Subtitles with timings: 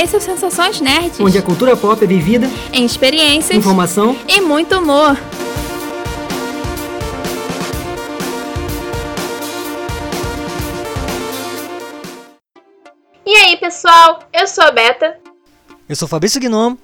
[0.00, 1.18] Esse é o Sensações Nerds.
[1.18, 5.18] Onde a cultura pop é vivida em experiências, informação e muito humor.
[13.26, 14.20] E aí, pessoal?
[14.32, 15.18] Eu sou a Beta.
[15.88, 16.78] Eu sou Fabrício Gnomo.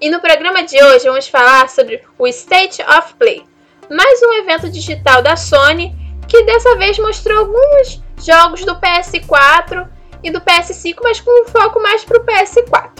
[0.00, 3.44] E no programa de hoje vamos falar sobre o State of Play,
[3.90, 5.94] mais um evento digital da Sony
[6.26, 11.80] que dessa vez mostrou alguns jogos do PS4 e do PS5, mas com um foco
[11.80, 12.90] mais pro PS4.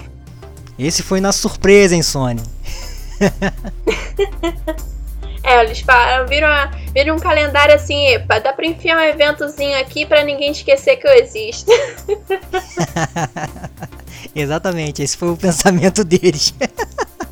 [0.78, 2.42] Esse foi na surpresa, hein, Sony?
[5.44, 6.48] é, eles falaram, viram,
[6.94, 11.06] viram um calendário assim, epa, dá pra enfiar um eventozinho aqui pra ninguém esquecer que
[11.06, 11.70] eu existo.
[14.34, 16.54] Exatamente, esse foi o pensamento deles.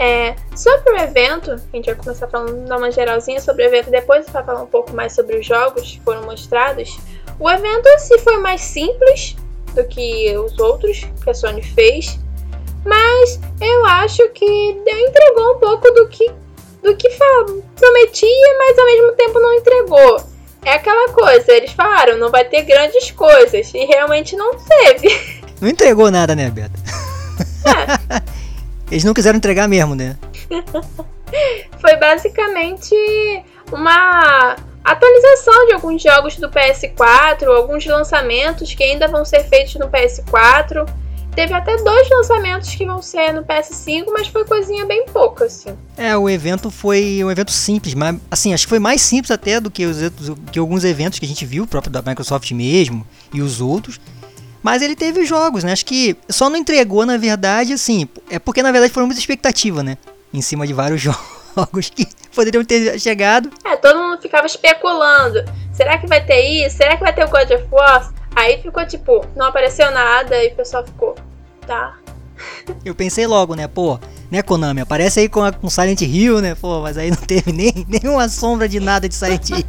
[0.00, 3.90] É, sobre o evento, a gente vai começar falando, dar uma geralzinha sobre o evento,
[3.90, 6.98] depois vai falar um pouco mais sobre os jogos que foram mostrados.
[7.38, 9.36] O evento se foi mais simples
[9.74, 12.18] do que os outros que a Sony fez,
[12.82, 16.32] mas eu acho que entregou um pouco do que
[16.82, 17.10] do que
[17.76, 20.22] prometia, mas ao mesmo tempo não entregou.
[20.64, 25.40] É aquela coisa, eles falaram, não vai ter grandes coisas, e realmente não teve.
[25.60, 26.72] Não entregou nada, né, Beto?
[27.66, 28.29] É.
[28.90, 30.16] Eles não quiseram entregar mesmo, né?
[31.80, 32.94] Foi basicamente
[33.72, 39.88] uma atualização de alguns jogos do PS4, alguns lançamentos que ainda vão ser feitos no
[39.88, 40.88] PS4.
[41.34, 45.70] Teve até dois lançamentos que vão ser no PS5, mas foi coisinha bem pouca, assim.
[45.96, 49.60] É, o evento foi um evento simples, mas assim, acho que foi mais simples até
[49.60, 49.98] do que, os,
[50.50, 54.00] que alguns eventos que a gente viu, o próprio da Microsoft mesmo e os outros.
[54.62, 55.72] Mas ele teve jogos, né?
[55.72, 58.08] Acho que só não entregou, na verdade, assim.
[58.30, 59.96] É porque, na verdade, foram muita expectativa, né?
[60.32, 61.00] Em cima de vários
[61.56, 63.50] jogos que poderiam ter chegado.
[63.64, 65.44] É, todo mundo ficava especulando.
[65.72, 66.76] Será que vai ter isso?
[66.76, 68.12] Será que vai ter o God of War?
[68.36, 71.16] Aí ficou tipo, não apareceu nada e o pessoal ficou,
[71.66, 71.98] tá.
[72.84, 73.98] Eu pensei logo, né, pô,
[74.30, 74.80] né, Konami?
[74.80, 76.54] Aparece aí com, a, com Silent Hill, né?
[76.54, 79.64] Pô, mas aí não teve nem nenhuma sombra de nada de Silent Hill.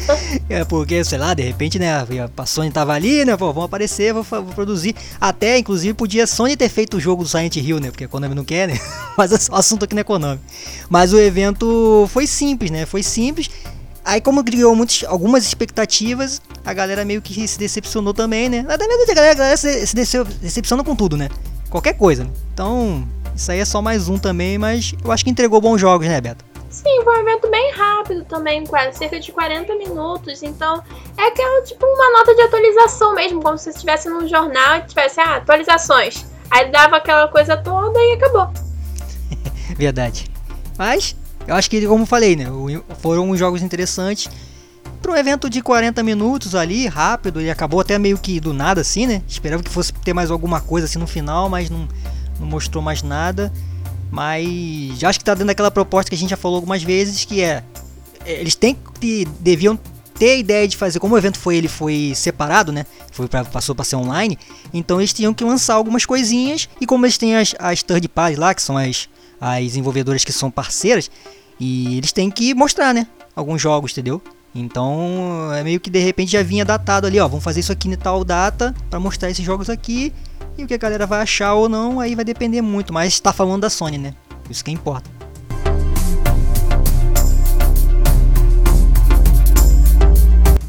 [0.48, 3.36] é porque, sei lá, de repente, né, a Sony tava ali, né?
[3.36, 4.94] Pô, vão aparecer, vou, vou, produzir.
[5.20, 7.90] Até, inclusive, podia Sony ter feito o jogo do Silent Hill, né?
[7.90, 8.78] Porque a Konami não quer, né?
[9.16, 10.40] mas o assunto aqui não é Konami.
[10.88, 12.86] Mas o evento foi simples, né?
[12.86, 13.50] Foi simples.
[14.04, 18.62] Aí, como criou muitas, algumas expectativas, a galera meio que se decepcionou também, né?
[18.62, 21.30] Na verdade, a galera, a galera se, se decepciona com tudo, né?
[21.74, 22.24] Qualquer coisa.
[22.52, 23.04] Então,
[23.34, 26.20] isso aí é só mais um também, mas eu acho que entregou bons jogos, né,
[26.20, 26.44] Beto?
[26.70, 30.44] Sim, foi um evento bem rápido também, quase cerca de 40 minutos.
[30.44, 30.80] Então,
[31.18, 35.18] é aquela tipo uma nota de atualização mesmo, como se estivesse num jornal e tivesse
[35.18, 36.24] ah, atualizações.
[36.48, 38.52] Aí dava aquela coisa toda e acabou.
[39.76, 40.30] Verdade.
[40.78, 42.44] Mas, eu acho que, como falei, né,
[43.00, 44.30] foram jogos interessantes.
[45.04, 48.80] Para um evento de 40 minutos ali, rápido, e acabou até meio que do nada
[48.80, 49.22] assim, né?
[49.28, 51.86] Esperava que fosse ter mais alguma coisa assim no final, mas não
[52.40, 53.52] não mostrou mais nada.
[54.10, 57.42] Mas acho que tá dando aquela proposta que a gente já falou algumas vezes, que
[57.42, 57.62] é,
[58.24, 59.78] é eles têm que deviam
[60.18, 62.86] ter a ideia de fazer, como o evento foi ele foi separado, né?
[63.12, 64.38] Foi pra, passou para ser online,
[64.72, 68.38] então eles tinham que lançar algumas coisinhas e como eles têm as, as third parties
[68.38, 69.06] lá, que são as
[69.38, 71.10] as desenvolvedoras que são parceiras,
[71.60, 73.06] e eles têm que mostrar, né?
[73.36, 74.22] Alguns jogos, entendeu?
[74.54, 77.88] Então é meio que de repente já vinha datado ali, ó, vamos fazer isso aqui
[77.88, 80.12] em tal data para mostrar esses jogos aqui
[80.56, 83.32] e o que a galera vai achar ou não, aí vai depender muito, mas está
[83.32, 84.14] falando da Sony, né?
[84.48, 85.10] Isso que importa.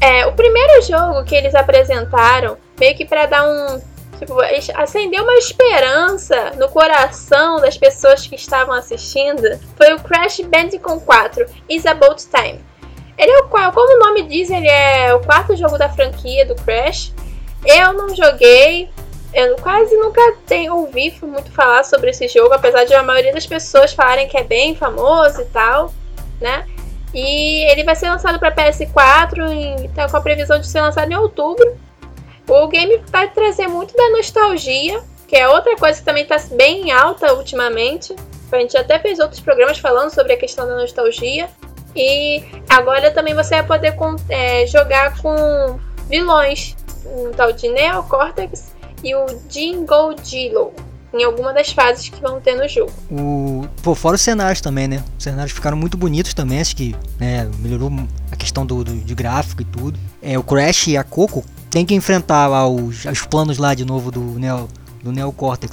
[0.00, 3.80] É, o primeiro jogo que eles apresentaram, meio que para dar um.
[4.18, 4.34] Tipo,
[4.76, 9.42] acendeu uma esperança no coração das pessoas que estavam assistindo,
[9.76, 12.60] foi o Crash Bandicoot 4 Is About Time.
[13.18, 16.54] Ele é o como o nome diz, ele é o quarto jogo da franquia do
[16.54, 17.12] Crash.
[17.64, 18.90] Eu não joguei,
[19.32, 23.46] eu quase nunca tenho ouvi muito falar sobre esse jogo, apesar de a maioria das
[23.46, 25.92] pessoas falarem que é bem famoso e tal,
[26.40, 26.66] né?
[27.12, 31.10] E ele vai ser lançado para PS4 e tá com a previsão de ser lançado
[31.10, 31.76] em outubro.
[32.48, 36.92] O game vai trazer muito da nostalgia, que é outra coisa que também está bem
[36.92, 38.14] alta ultimamente.
[38.52, 41.48] A gente até fez outros programas falando sobre a questão da nostalgia.
[41.96, 43.96] E agora também você vai poder
[44.28, 45.78] é, jogar com
[46.08, 46.76] vilões,
[47.06, 50.72] um tal de Neo Cortex e o Jingle Jilo
[51.14, 52.92] em alguma das fases que vão ter no jogo.
[53.10, 55.02] O, pô, fora os cenários também, né?
[55.16, 57.90] Os cenários ficaram muito bonitos também, acho que né, melhorou
[58.30, 59.98] a questão do, do, de gráfico e tudo.
[60.20, 63.84] É, o Crash e a Coco tem que enfrentar lá os, os planos lá de
[63.84, 64.68] novo do Neo,
[65.02, 65.12] do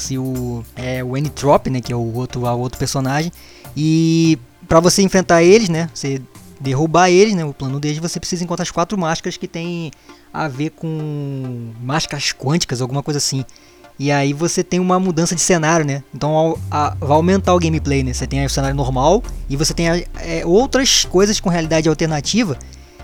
[0.10, 1.82] e o, é, o N-Trop, né?
[1.82, 3.32] Que é o outro, o outro personagem.
[3.76, 4.38] E
[4.68, 5.90] para você enfrentar eles, né?
[5.94, 6.22] Você
[6.60, 7.44] derrubar eles, né?
[7.44, 9.92] O plano deles você precisa encontrar as quatro máscaras que tem
[10.34, 13.46] a ver com máscaras quânticas, alguma coisa assim.
[14.00, 16.04] E aí você tem uma mudança de cenário, né?
[16.14, 18.14] Então a, a, vai aumentar o gameplay, né?
[18.14, 22.58] Você tem o cenário normal e você tem a, é, outras coisas com realidade alternativa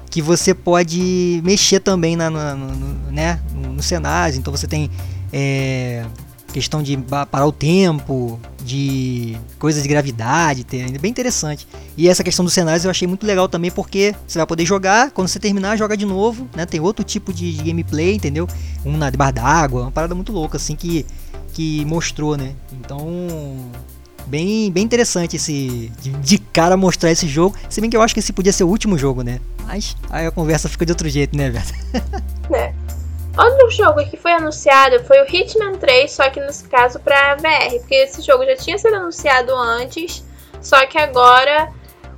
[0.09, 3.39] que você pode mexer também na, no, no, né?
[3.53, 4.37] no cenário.
[4.37, 4.89] Então você tem
[5.31, 6.03] é,
[6.51, 6.97] questão de
[7.31, 11.67] parar o tempo, de coisas de gravidade, é bem interessante.
[11.95, 15.11] E essa questão dos cenários eu achei muito legal também porque você vai poder jogar,
[15.11, 16.65] quando você terminar, joga de novo, né?
[16.65, 18.47] Tem outro tipo de, gameplay, entendeu?
[18.85, 21.05] Um na debaixo d'água, uma parada muito louca assim que
[21.53, 22.53] que mostrou, né?
[22.71, 23.01] Então,
[24.27, 27.55] bem, bem interessante esse de, de, cara mostrar esse jogo.
[27.69, 29.39] Se bem que eu acho que esse podia ser o último jogo, né?
[29.65, 31.65] Mas aí a conversa fica de outro jeito, né, velho?
[32.53, 32.73] É.
[33.39, 37.79] Outro jogo que foi anunciado foi o Hitman 3, só que nesse caso para VR,
[37.79, 40.25] porque esse jogo já tinha sido anunciado antes,
[40.61, 41.71] só que agora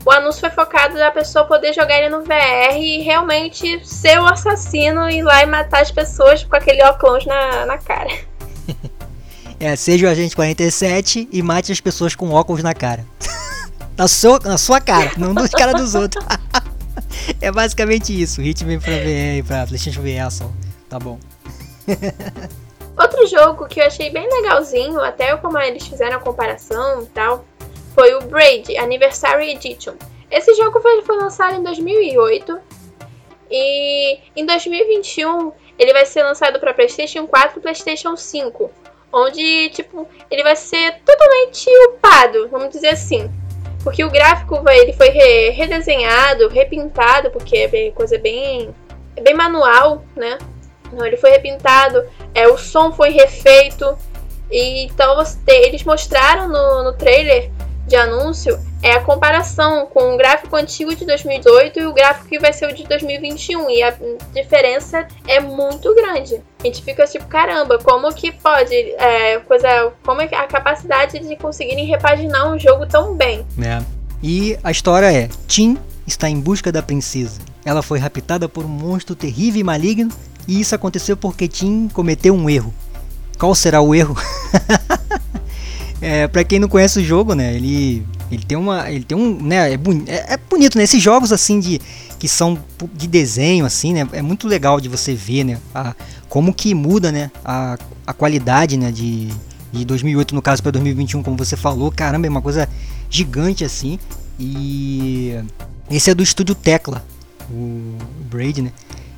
[0.04, 4.26] o anúncio foi focado na pessoa poder jogar ele no VR e realmente ser o
[4.26, 8.10] assassino e ir lá e matar as pessoas com aquele óculos na, na cara.
[9.64, 13.06] É, seja o agente 47 e mate as pessoas com óculos na cara.
[13.96, 16.26] na, sua, na sua cara, não dos caras dos outros.
[17.40, 18.42] é basicamente isso.
[18.42, 20.52] Hitman pra VR pra PlayStation VR só.
[20.92, 21.18] Tá bom.
[23.00, 27.46] Outro jogo que eu achei bem legalzinho, até como eles fizeram a comparação e tal,
[27.96, 29.94] foi o Braid Anniversary Edition.
[30.30, 32.60] Esse jogo foi, foi lançado em 2008
[33.50, 38.70] e em 2021 ele vai ser lançado para PlayStation 4 e PlayStation 5,
[39.14, 43.32] onde tipo ele vai ser totalmente upado, vamos dizer assim,
[43.82, 48.76] porque o gráfico ele foi re, redesenhado, repintado, porque é bem, coisa bem
[49.16, 50.38] é bem manual, né?
[51.04, 52.04] Ele foi repintado,
[52.34, 53.98] é, o som foi refeito.
[54.52, 57.50] E, então eles mostraram no, no trailer
[57.88, 62.40] de anúncio é a comparação com o gráfico antigo de 2018 e o gráfico que
[62.40, 63.70] vai ser o de 2021.
[63.70, 63.94] E a
[64.34, 66.42] diferença é muito grande.
[66.60, 68.74] A gente fica tipo, caramba, como que pode?
[68.74, 73.46] É, coisa, como é a capacidade de conseguirem repaginar um jogo tão bem.
[73.62, 73.82] É.
[74.24, 75.78] E a história é: Tim
[76.08, 77.40] está em busca da princesa.
[77.64, 80.12] Ela foi raptada por um monstro terrível e maligno
[80.48, 82.74] e isso aconteceu porque Tim cometeu um erro.
[83.38, 84.16] Qual será o erro?
[86.02, 87.56] é, para quem não conhece o jogo, né?
[87.56, 89.74] Ele, ele tem uma, ele tem um, né?
[89.74, 90.84] É, boni é, é bonito, né?
[90.84, 91.82] Esses jogos assim de
[92.20, 92.58] que são
[92.94, 94.08] de desenho assim, né?
[94.12, 95.58] É muito legal de você ver, né?
[95.74, 95.96] A,
[96.30, 97.32] como que muda, né?
[97.44, 98.92] A, a qualidade, né?
[98.92, 99.30] De,
[99.72, 102.70] de 2008 no caso para 2021, como você falou, caramba, é uma coisa
[103.10, 103.98] gigante assim.
[104.40, 105.36] E
[105.90, 107.04] esse é do estúdio Tecla,
[107.50, 107.96] o,
[108.30, 108.72] Braid, né?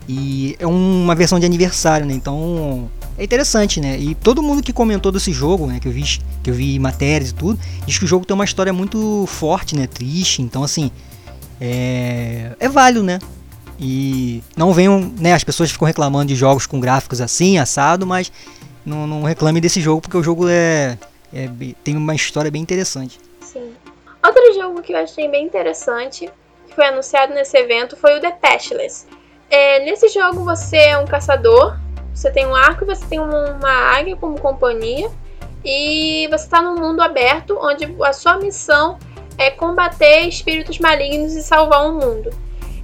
[0.08, 2.14] E é uma versão de aniversário, né?
[2.14, 3.98] Então é interessante, né?
[3.98, 5.80] E todo mundo que comentou desse jogo, né?
[5.80, 6.04] Que eu vi,
[6.44, 9.76] que eu vi matérias e tudo, diz que o jogo tem uma história muito forte,
[9.76, 9.88] né?
[9.88, 10.42] Triste.
[10.42, 10.92] Então, assim,
[11.60, 13.20] é, é válido, né?
[13.80, 15.34] E não venham, né?
[15.34, 18.32] As pessoas ficam reclamando de jogos com gráficos assim, assado, mas
[18.86, 20.98] não, não reclame desse jogo porque o jogo é,
[21.34, 21.50] é
[21.84, 23.20] tem uma história bem interessante.
[23.42, 23.72] Sim.
[24.26, 26.30] Outro jogo que eu achei bem interessante,
[26.68, 29.06] que foi anunciado nesse evento, foi o The Patchless.
[29.56, 31.78] É, nesse jogo você é um caçador,
[32.12, 35.12] você tem um arco, você tem uma águia como companhia
[35.64, 38.98] e você está num mundo aberto onde a sua missão
[39.38, 42.32] é combater espíritos malignos e salvar o mundo.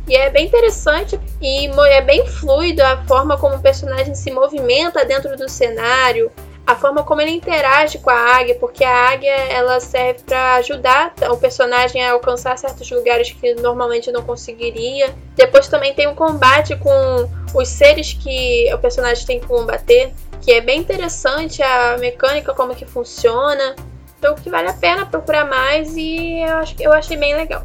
[0.07, 5.03] E é bem interessante e é bem fluido a forma como o personagem se movimenta
[5.03, 6.31] dentro do cenário,
[6.69, 11.15] a forma como ele interage com a águia, porque a águia ela serve para ajudar
[11.31, 15.11] o personagem a alcançar certos lugares que normalmente não conseguiria.
[15.35, 20.13] Depois também tem o um combate com os seres que o personagem tem que combater,
[20.41, 23.75] que é bem interessante a mecânica como que funciona.
[24.19, 27.63] Então que vale a pena procurar mais e eu, acho, eu achei bem legal.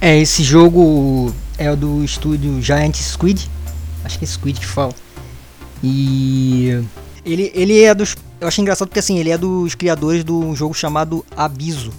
[0.00, 3.50] É, esse jogo é do estúdio Giant Squid.
[4.06, 4.94] Acho que é Squid que fala.
[5.82, 6.82] E
[7.26, 10.74] ele, ele é dos eu achei engraçado porque assim, ele é dos criadores do jogo
[10.74, 11.92] chamado Abiso.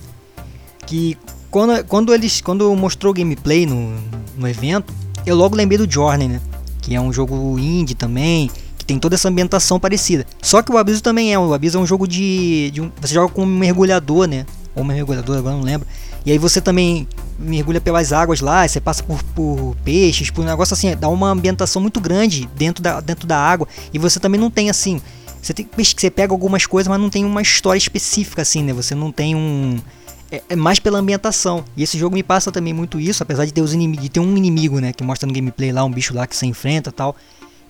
[0.86, 1.18] Que
[1.52, 3.96] quando, quando eles quando mostrou gameplay no,
[4.38, 4.94] no evento,
[5.26, 6.42] eu logo lembrei do Journey, né?
[6.82, 10.26] Que é um jogo indie também, que tem toda essa ambientação parecida.
[10.42, 13.14] Só que o Abiso também é, o Abiso é um jogo de, de um, você
[13.14, 14.46] joga com um mergulhador, né?
[14.76, 15.88] Ou uma mergulhadora, agora não lembro.
[16.26, 20.46] E aí você também mergulha pelas águas lá, você passa por, por peixes, por um
[20.46, 23.68] negócio assim, dá uma ambientação muito grande dentro da, dentro da água.
[23.94, 25.02] E você também não tem assim,
[25.42, 28.74] você tem você pega algumas coisas, mas não tem uma história específica assim, né?
[28.74, 29.80] Você não tem um
[30.32, 31.64] é, é mais pela ambientação.
[31.76, 34.20] E esse jogo me passa também muito isso, apesar de ter os inimigos, de ter
[34.20, 37.16] um inimigo, né, que mostra no gameplay lá um bicho lá que você enfrenta, tal.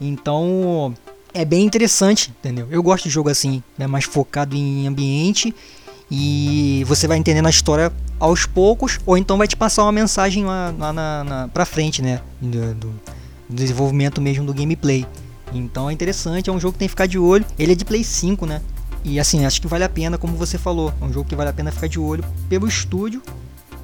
[0.01, 0.93] Então,
[1.33, 2.67] é bem interessante, entendeu?
[2.69, 5.53] Eu gosto de jogo assim, né, mais focado em ambiente
[6.11, 10.43] E você vai entendendo a história aos poucos, ou então vai te passar uma mensagem
[10.43, 12.19] lá, lá na, na, pra frente, né?
[12.41, 13.01] Do, do,
[13.49, 15.05] desenvolvimento mesmo do gameplay.
[15.53, 17.45] Então é interessante, é um jogo que tem que ficar de olho.
[17.57, 18.61] Ele é de Play 5, né?
[19.03, 20.93] E assim, acho que vale a pena, como você falou.
[21.01, 23.21] É um jogo que vale a pena ficar de olho pelo estúdio,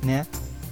[0.04, 0.26] né?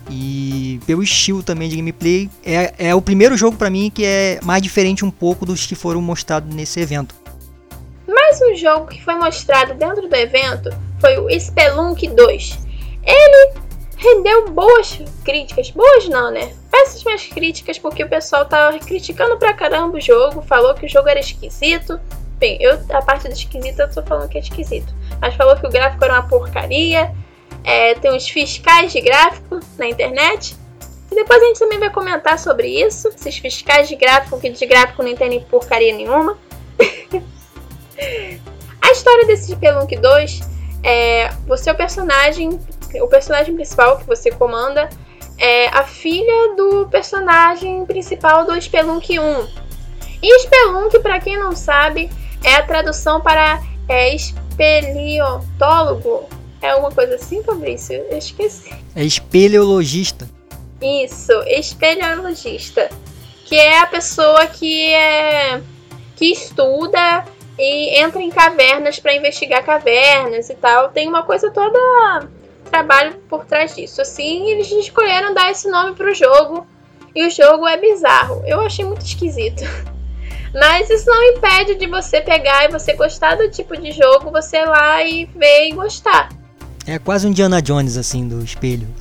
[0.10, 2.30] E pelo estilo também de gameplay.
[2.46, 5.76] É, é o primeiro jogo para mim que é mais diferente um pouco dos que
[5.76, 7.16] foram mostrados nesse evento.
[8.08, 10.70] Mais um jogo que foi mostrado dentro do evento
[11.00, 12.60] foi o Spelunk 2.
[13.06, 13.54] Ele
[14.04, 15.72] rendeu boas críticas.
[15.72, 16.54] Boas não, né?
[16.70, 21.08] Péssimas críticas porque o pessoal tava criticando pra caramba o jogo, falou que o jogo
[21.08, 22.00] era esquisito.
[22.38, 24.94] Bem, eu a parte do esquisito eu tô falando que é esquisito.
[25.22, 27.14] Mas falou que o gráfico era uma porcaria.
[27.64, 30.56] É, tem uns fiscais de gráfico na internet.
[31.10, 33.08] E depois a gente também vai comentar sobre isso.
[33.08, 36.38] Esses fiscais de gráfico que de gráfico não entendem porcaria nenhuma.
[38.82, 40.42] a história desse Spelunk 2
[40.84, 42.60] é você é o personagem
[43.02, 44.90] o personagem principal que você comanda
[45.38, 49.48] é a filha do personagem principal do Spelunk 1.
[50.22, 52.10] E Spelunk, para quem não sabe,
[52.44, 56.30] é a tradução para é, espeliotólogo.
[56.62, 57.96] É alguma coisa assim, Fabrício?
[58.10, 58.74] Eu esqueci.
[58.96, 60.30] É espeleologista.
[60.82, 62.90] Isso, espeleologista.
[63.46, 65.62] Que é a pessoa que é
[66.16, 67.26] que estuda
[67.58, 70.90] e entra em cavernas para investigar cavernas e tal.
[70.90, 72.28] Tem uma coisa toda
[72.74, 74.02] trabalho por trás disso.
[74.02, 76.66] Assim, eles escolheram dar esse nome pro jogo.
[77.16, 78.42] E o jogo é bizarro.
[78.48, 79.62] Eu achei muito esquisito.
[80.60, 84.58] Mas isso não impede de você pegar e você gostar do tipo de jogo, você
[84.58, 86.30] ir lá e ver e gostar.
[86.86, 88.88] É quase um Diana Jones, assim, do espelho.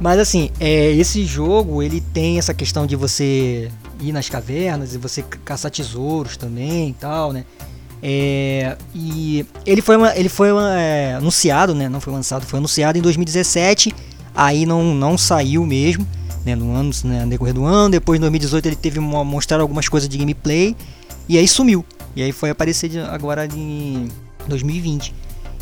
[0.00, 3.70] Mas assim, é, esse jogo ele tem essa questão de você
[4.00, 7.44] ir nas cavernas e você caçar tesouros também e tal, né?
[8.02, 11.88] É, e ele foi, uma, ele foi uma, é, anunciado, né?
[11.88, 13.94] Não foi lançado, foi anunciado em 2017.
[14.34, 16.06] Aí não, não saiu mesmo,
[16.44, 16.56] né?
[16.56, 17.90] No ano, né, no decorrer do ano.
[17.90, 19.18] Depois, em 2018, ele teve uma,
[19.60, 20.76] algumas coisas de gameplay
[21.28, 21.84] e aí sumiu.
[22.16, 24.08] E aí foi aparecer de, agora em
[24.48, 25.14] 2020.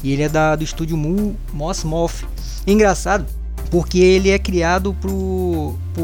[0.02, 2.24] E ele é da, do estúdio Mu, Moss Moth.
[2.66, 3.26] Engraçado,
[3.70, 6.02] porque ele é criado por, por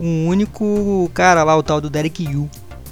[0.00, 2.48] um único cara lá, o tal do Derek Yu.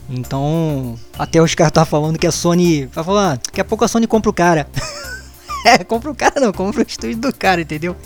[0.08, 2.86] Então, até os caras tá falando que a Sony.
[2.86, 4.66] Vai falar, ah, daqui a pouco a Sony compra o cara.
[5.66, 7.96] é, compra o cara não, compra o estúdio do cara, entendeu?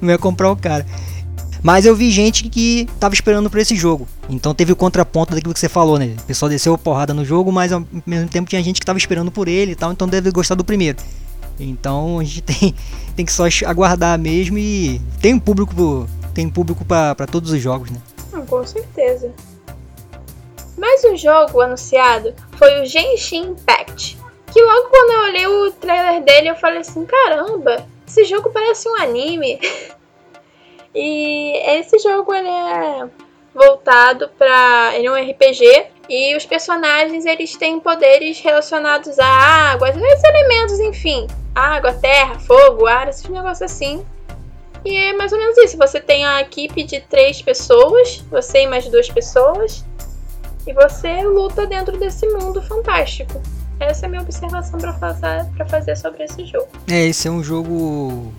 [0.00, 0.86] Não é comprar o cara.
[1.62, 4.08] Mas eu vi gente que tava esperando por esse jogo.
[4.28, 6.16] Então teve o contraponto daquilo que você falou, né?
[6.18, 9.30] O pessoal desceu porrada no jogo, mas ao mesmo tempo tinha gente que tava esperando
[9.30, 10.98] por ele e tal, então deve gostar do primeiro.
[11.58, 12.74] Então a gente tem,
[13.14, 17.90] tem que só aguardar mesmo e tem um público, tem público para todos os jogos,
[17.90, 18.00] né?
[18.46, 19.30] com certeza.
[20.80, 24.16] Mais um jogo anunciado foi o Genshin Impact,
[24.50, 28.88] que logo quando eu olhei o trailer dele eu falei assim, caramba, esse jogo parece
[28.88, 29.60] um anime.
[30.94, 33.06] e esse jogo ele é
[33.54, 39.90] voltado para, ele é um RPG e os personagens eles têm poderes relacionados a água,
[39.90, 44.02] esses elementos, enfim, água, terra, fogo, ar, esses negócios assim.
[44.82, 45.76] E é mais ou menos isso.
[45.76, 49.84] Você tem a equipe de três pessoas, você e mais duas pessoas,
[50.66, 53.40] e você luta dentro desse mundo fantástico.
[53.78, 56.68] Essa é a minha observação para fazer, pra fazer sobre esse jogo.
[56.86, 58.32] É, esse é um jogo.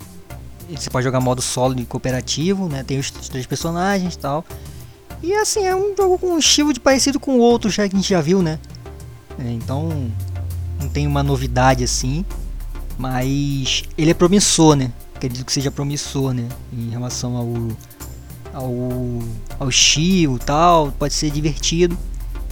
[0.70, 2.84] Você pode jogar modo solo e cooperativo, né?
[2.84, 4.46] Tem os três personagens e tal.
[5.24, 8.08] E assim, é um jogo com um estilo de parecido com outros que a gente
[8.08, 8.60] já viu, né?
[9.40, 10.12] É, então,
[10.80, 12.24] não tem uma novidade assim.
[12.98, 14.92] Mas ele é promissor, né?
[15.16, 16.48] Acredito que seja promissor, né?
[16.72, 18.74] Em relação ao, ao,
[19.60, 20.92] ao estilo tal.
[20.92, 21.98] Pode ser divertido.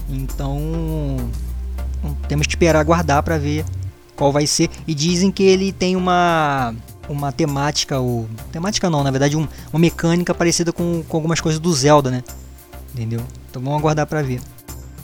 [0.10, 1.18] Então
[2.28, 3.64] temos que esperar aguardar para ver
[4.16, 4.70] qual vai ser.
[4.88, 6.74] E dizem que ele tem uma
[7.08, 11.60] uma temática ou temática não, na verdade um, uma mecânica parecida com, com algumas coisas
[11.60, 12.24] do Zelda, né?
[12.94, 13.22] Entendeu?
[13.50, 14.40] Então vamos aguardar para ver.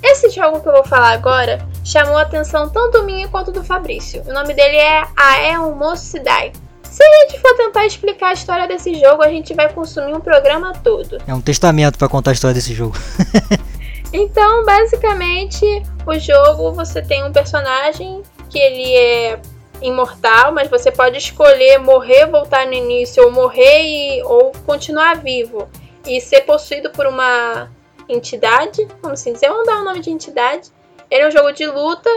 [0.04, 4.22] Esse jogo que eu vou falar agora chamou a atenção tanto minha quanto do Fabrício.
[4.28, 6.52] O nome dele é Aeon Mocidai.
[6.84, 10.22] Se a gente for tentar explicar a história desse jogo, a gente vai consumir um
[10.22, 11.18] programa todo.
[11.28, 12.96] É um testamento para contar a história desse jogo.
[14.18, 19.42] Então, basicamente, o jogo você tem um personagem que ele é
[19.82, 25.68] imortal, mas você pode escolher morrer, voltar no início, ou morrer e, ou continuar vivo
[26.08, 27.70] e ser possuído por uma
[28.08, 30.72] entidade, vamos assim dizer, vamos dar o um nome de entidade.
[31.12, 32.10] Ele é um jogo de luta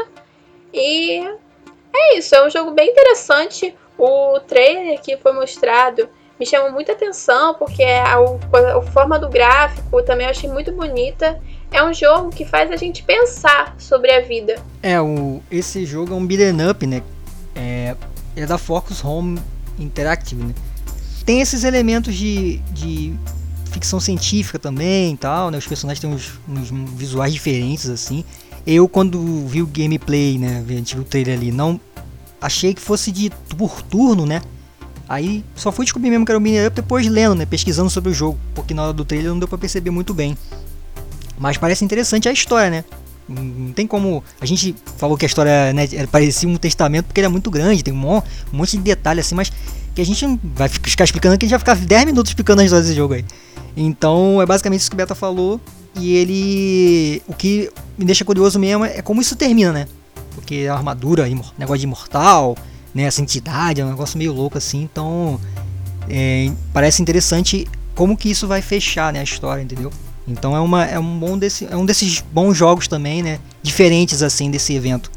[0.73, 1.19] e
[1.93, 3.77] é isso, é um jogo bem interessante.
[3.99, 9.29] O trailer que foi mostrado me chamou muita atenção porque a, a, a forma do
[9.29, 11.41] gráfico também eu achei muito bonita
[11.71, 14.57] é um jogo que faz a gente pensar sobre a vida.
[14.83, 17.03] É, o, esse jogo é um beat'em up, né?
[17.55, 17.97] É,
[18.37, 19.39] é da Focus Home
[19.79, 20.55] Interactive, né?
[21.25, 23.15] Tem esses elementos de, de
[23.71, 25.59] ficção científica também tal, né?
[25.59, 28.25] Os personagens têm uns, uns visuais diferentes, assim.
[28.67, 30.65] Eu, quando vi o gameplay, né?
[30.67, 31.81] A gente viu o trailer ali, não
[32.41, 34.41] achei que fosse de por turno, né?
[35.09, 37.47] Aí só fui descobrir mesmo que era o Mini Up depois lendo, né?
[37.47, 40.37] Pesquisando sobre o jogo, porque na hora do trailer não deu pra perceber muito bem.
[41.39, 42.85] Mas parece interessante a história, né?
[43.29, 44.25] Não tem como.
[44.41, 47.85] A gente falou que a história né, parecia um testamento porque ele é muito grande,
[47.85, 49.53] tem um monte de detalhe assim, mas
[49.95, 52.65] que a gente vai ficar explicando que a gente vai ficar 10 minutos explicando a
[52.65, 53.25] história desse jogo aí.
[53.77, 55.61] Então é basicamente isso que o Beta falou.
[55.95, 57.23] E ele.
[57.29, 59.89] O que me deixa curioso mesmo é como isso termina, né?
[60.35, 61.27] Porque a armadura,
[61.59, 62.57] negócio de imortal,
[62.95, 63.03] né?
[63.03, 64.83] Essa entidade, é um negócio meio louco assim.
[64.83, 65.39] Então
[66.09, 69.93] é, parece interessante como que isso vai fechar né, a história, entendeu?
[70.29, 73.41] Então é, uma, é, um bom desse, é um desses bons jogos também, né?
[73.63, 75.11] Diferentes assim desse evento.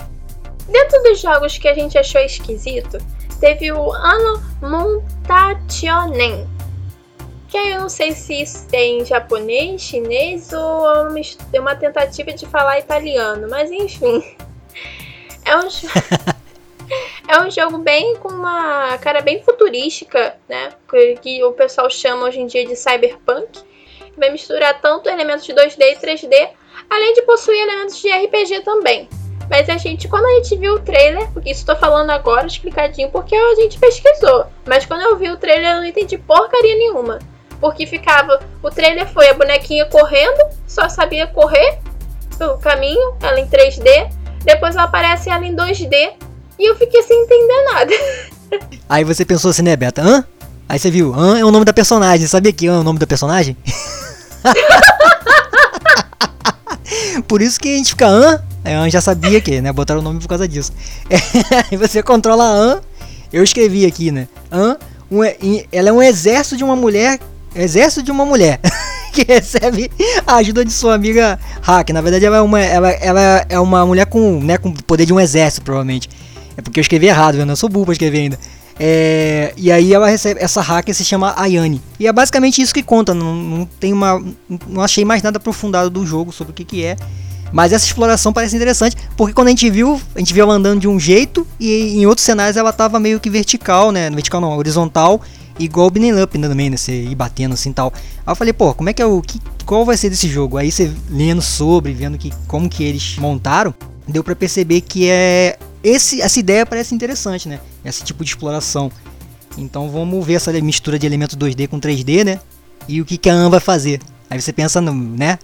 [0.68, 2.98] Dentro dos jogos que a gente achou esquisito,
[3.40, 6.48] teve o Ano Montationen.
[7.50, 10.88] Que eu não sei se isso tem japonês, chinês ou
[11.52, 14.24] é uma tentativa de falar italiano, mas enfim.
[15.44, 15.68] É um,
[17.28, 20.70] é um jogo bem com uma cara bem futurística, né?
[21.20, 23.64] Que o pessoal chama hoje em dia de cyberpunk
[24.18, 26.50] vai misturar tanto elementos de 2D e 3D,
[26.90, 29.08] além de possuir elementos de RPG também.
[29.50, 33.10] Mas a gente, quando a gente viu o trailer, porque isso estou falando agora explicadinho
[33.10, 37.20] porque a gente pesquisou, mas quando eu vi o trailer eu não entendi porcaria nenhuma.
[37.60, 41.80] Porque ficava, o trailer foi a bonequinha correndo, só sabia correr
[42.38, 44.10] pelo caminho, ela em 3D,
[44.44, 46.14] depois ela aparece ela em 2D,
[46.58, 47.94] e eu fiquei sem entender nada.
[48.90, 50.02] Aí você pensou assim, né, Beta?
[50.02, 50.26] Hã?
[50.68, 52.26] Aí você viu, An é o nome da personagem.
[52.28, 53.58] Sabia que An é o nome da personagem?
[57.28, 58.42] por isso que a gente fica An.
[58.64, 59.72] A An já sabia que, né?
[59.72, 60.72] Botaram o nome por causa disso.
[61.70, 62.82] Aí você controla a An.
[63.32, 64.28] Eu escrevi aqui, né?
[64.52, 64.78] An,
[65.10, 65.24] um,
[65.72, 67.20] ela é um exército de uma mulher.
[67.56, 68.60] Exército de uma mulher.
[69.12, 69.92] que recebe
[70.26, 71.90] a ajuda de sua amiga Hack.
[71.90, 75.14] Na verdade, ela é uma, ela, ela é uma mulher com, né, com poder de
[75.14, 76.10] um exército, provavelmente.
[76.58, 78.40] É porque eu escrevi errado, eu não sou burro pra escrever ainda.
[78.84, 81.80] É, e aí ela recebe essa hacker se chama Ayane.
[82.00, 83.14] E é basicamente isso que conta.
[83.14, 84.20] Não, não tem uma,
[84.68, 86.98] não achei mais nada aprofundado do jogo sobre o que, que é.
[87.52, 90.80] Mas essa exploração parece interessante, porque quando a gente viu, a gente viu ela andando
[90.80, 94.10] de um jeito e em outros cenários ela tava meio que vertical, né?
[94.10, 95.22] Vertical não, horizontal,
[95.60, 96.78] igual o Beating Up também, né?
[96.78, 97.94] Você ir batendo assim tal.
[98.26, 100.58] Aí eu falei, pô, como é que é o que, qual vai ser desse jogo?
[100.58, 103.76] Aí você lendo sobre, vendo que como que eles montaram,
[104.08, 107.60] deu para perceber que é esse, essa ideia parece interessante, né?
[107.84, 108.92] Esse tipo de exploração.
[109.58, 112.40] Então vamos ver essa mistura de elementos 2D com 3D, né?
[112.88, 114.00] E o que, que a An vai fazer.
[114.30, 115.38] Aí você pensa, no, né?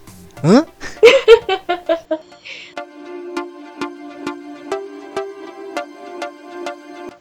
[0.43, 0.65] Hã?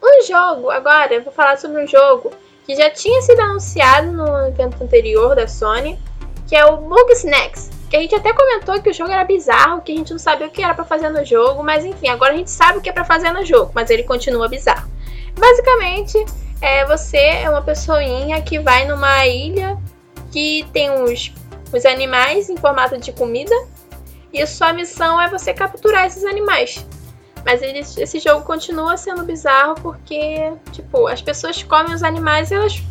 [0.03, 2.31] um jogo, agora eu vou falar sobre um jogo
[2.65, 5.99] que já tinha sido anunciado no evento anterior da Sony,
[6.47, 7.69] que é o Bug Snacks.
[7.89, 10.47] Que a gente até comentou que o jogo era bizarro, que a gente não sabia
[10.47, 12.89] o que era para fazer no jogo, mas enfim, agora a gente sabe o que
[12.89, 14.89] é para fazer no jogo, mas ele continua bizarro.
[15.37, 16.17] Basicamente,
[16.61, 19.77] é, você é uma pessoinha que vai numa ilha
[20.31, 21.31] que tem os,
[21.73, 23.55] os animais em formato de comida
[24.33, 26.85] e sua missão é você capturar esses animais.
[27.45, 32.55] Mas ele, esse jogo continua sendo bizarro porque, tipo, as pessoas comem os animais e
[32.55, 32.81] elas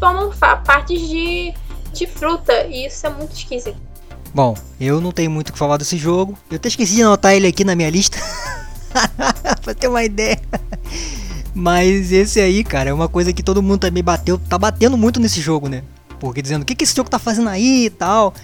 [0.00, 0.30] tomam
[0.64, 1.52] partes de,
[1.92, 3.85] de fruta e isso é muito esquisito.
[4.36, 6.36] Bom, eu não tenho muito o que falar desse jogo.
[6.50, 8.18] Eu até esqueci de anotar ele aqui na minha lista.
[9.64, 10.38] pra ter uma ideia.
[11.54, 14.36] Mas esse aí, cara, é uma coisa que todo mundo também bateu.
[14.36, 15.82] Tá batendo muito nesse jogo, né?
[16.20, 18.34] Porque dizendo o que, que esse jogo tá fazendo aí e tal.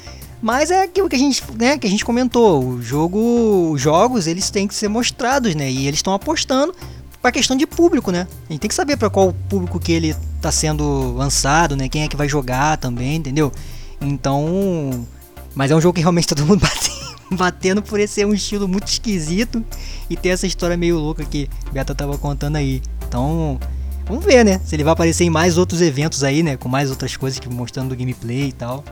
[0.41, 2.65] Mas é aquilo que a gente, né, que a gente comentou.
[2.67, 5.71] O jogo, os jogos, eles têm que ser mostrados, né?
[5.71, 6.75] E eles estão apostando
[7.21, 8.27] para questão de público, né?
[8.49, 11.87] A gente tem que saber para qual público que ele tá sendo lançado, né?
[11.87, 13.53] Quem é que vai jogar também, entendeu?
[14.01, 15.07] Então,
[15.55, 16.63] mas é um jogo que realmente todo mundo
[17.33, 19.65] batendo por esse ser um estilo muito esquisito
[20.09, 22.83] e ter essa história meio louca que Beta tava contando aí.
[23.07, 23.59] Então,
[24.07, 24.59] vamos ver, né?
[24.65, 26.57] Se ele vai aparecer em mais outros eventos aí, né?
[26.57, 28.85] Com mais outras coisas que mostrando gameplay e tal.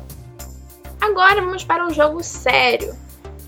[1.00, 2.94] Agora vamos para um jogo sério,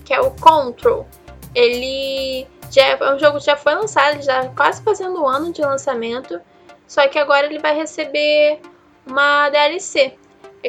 [0.03, 1.07] que é o Control.
[1.53, 5.61] Ele já é um jogo que já foi lançado, já quase fazendo um ano de
[5.61, 6.39] lançamento,
[6.87, 8.59] só que agora ele vai receber
[9.05, 10.15] uma DLC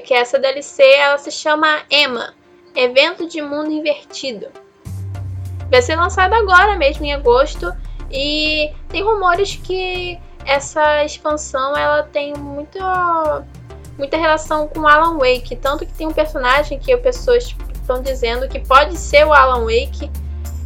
[0.00, 2.34] que essa DLC ela se chama EMA,
[2.74, 4.48] Evento de Mundo Invertido.
[5.70, 7.72] Vai ser lançada agora mesmo em agosto
[8.10, 13.44] e tem rumores que essa expansão ela tem muita
[13.96, 18.48] muita relação com Alan Wake, tanto que tem um personagem que as pessoas estão dizendo
[18.48, 20.10] que pode ser o Alan Wake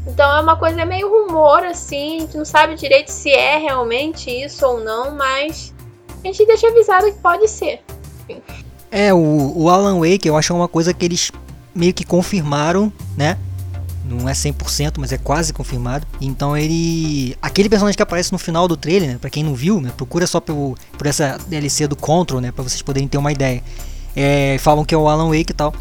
[0.07, 4.31] Então é uma coisa meio rumor, assim, a gente não sabe direito se é realmente
[4.31, 5.75] isso ou não, mas
[6.25, 7.83] a gente deixa avisado que pode ser.
[8.91, 11.31] É, o, o Alan Wake eu acho uma coisa que eles
[11.75, 13.37] meio que confirmaram, né?
[14.05, 16.07] Não é 100%, mas é quase confirmado.
[16.21, 17.37] Então ele.
[17.43, 19.19] Aquele personagem que aparece no final do trailer, né?
[19.21, 19.93] Pra quem não viu, né?
[19.97, 22.51] Procura só pelo, por essa DLC do Control, né?
[22.51, 23.63] Pra vocês poderem ter uma ideia.
[24.17, 25.75] É, falam que é o Alan Wake e tal.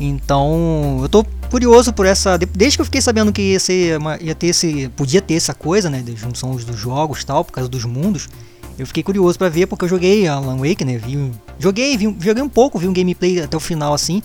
[0.00, 2.38] Então, eu tô curioso por essa.
[2.38, 4.88] Desde que eu fiquei sabendo que ia, ser uma, ia ter esse.
[4.90, 6.00] Podia ter essa coisa, né?
[6.02, 8.28] De junção dos jogos tal, por causa dos mundos.
[8.78, 10.98] Eu fiquei curioso para ver porque eu joguei Alan Wake, né?
[10.98, 14.22] Vi, joguei, vi, joguei um pouco, vi um gameplay até o final assim.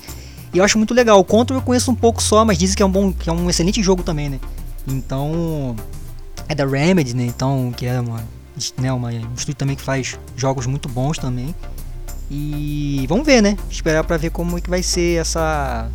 [0.53, 1.19] E eu acho muito legal.
[1.19, 3.33] O Control eu conheço um pouco só, mas dizem que é um bom, que é
[3.33, 4.39] um excelente jogo também, né?
[4.88, 5.75] Então
[6.47, 7.25] é da Remedy, né?
[7.25, 8.23] Então que é uma,
[8.77, 11.53] né, uma um estúdio também que faz jogos muito bons também.
[12.29, 13.57] E vamos ver, né?
[13.69, 15.89] Esperar para ver como é que vai ser essa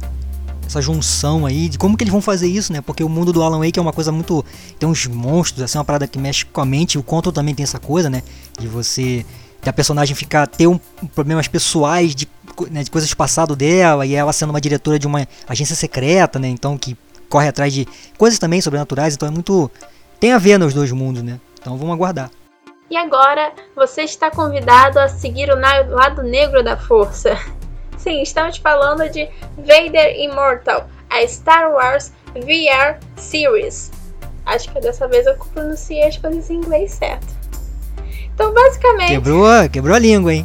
[0.66, 2.80] essa junção aí, de como que eles vão fazer isso, né?
[2.80, 4.44] Porque o mundo do Alan Wake é uma coisa muito.
[4.78, 6.98] Tem uns monstros, assim, uma parada que mexe com a mente.
[6.98, 8.22] O Control também tem essa coisa, né?
[8.58, 9.24] De você.
[9.62, 10.46] Da personagem ficar.
[10.46, 10.78] ter um,
[11.14, 12.28] problemas pessoais de,
[12.70, 14.06] né, de coisas do passado dela.
[14.06, 16.48] E ela sendo uma diretora de uma agência secreta, né?
[16.48, 16.96] Então que
[17.28, 19.14] corre atrás de coisas também sobrenaturais.
[19.14, 19.70] Então é muito.
[20.18, 21.38] Tem a ver nos dois mundos, né?
[21.60, 22.30] Então vamos aguardar.
[22.90, 27.38] E agora você está convidado a seguir o lado negro da força.
[28.02, 33.92] Sim, estamos falando de Vader Immortal, a Star Wars VR Series.
[34.44, 37.28] Acho que dessa vez eu pronunciei as coisas em inglês certo.
[38.34, 39.12] Então, basicamente.
[39.12, 40.44] Quebrou, quebrou a língua, hein?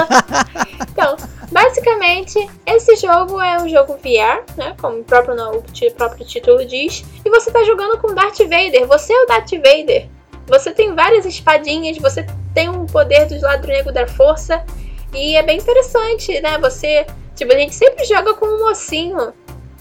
[0.90, 1.14] então,
[1.52, 4.74] basicamente, esse jogo é um jogo VR, né?
[4.80, 7.04] Como o próprio, o próprio título diz.
[7.22, 8.86] E você está jogando com Darth Vader.
[8.86, 10.08] Você é o Darth Vader.
[10.46, 12.24] Você tem várias espadinhas, você
[12.54, 14.64] tem um poder do lado negro da força.
[15.12, 16.58] E é bem interessante, né?
[16.58, 17.06] Você.
[17.34, 19.32] Tipo, a gente sempre joga com um mocinho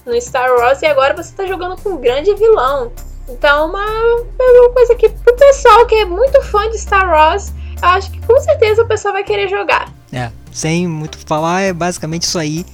[0.06, 2.92] no Star Wars e agora você tá jogando com um grande vilão.
[3.28, 7.88] Então, uma, uma coisa que pro pessoal que é muito fã de Star Wars, eu
[7.90, 9.92] acho que com certeza o pessoal vai querer jogar.
[10.14, 12.66] É, sem muito falar, é basicamente isso aí.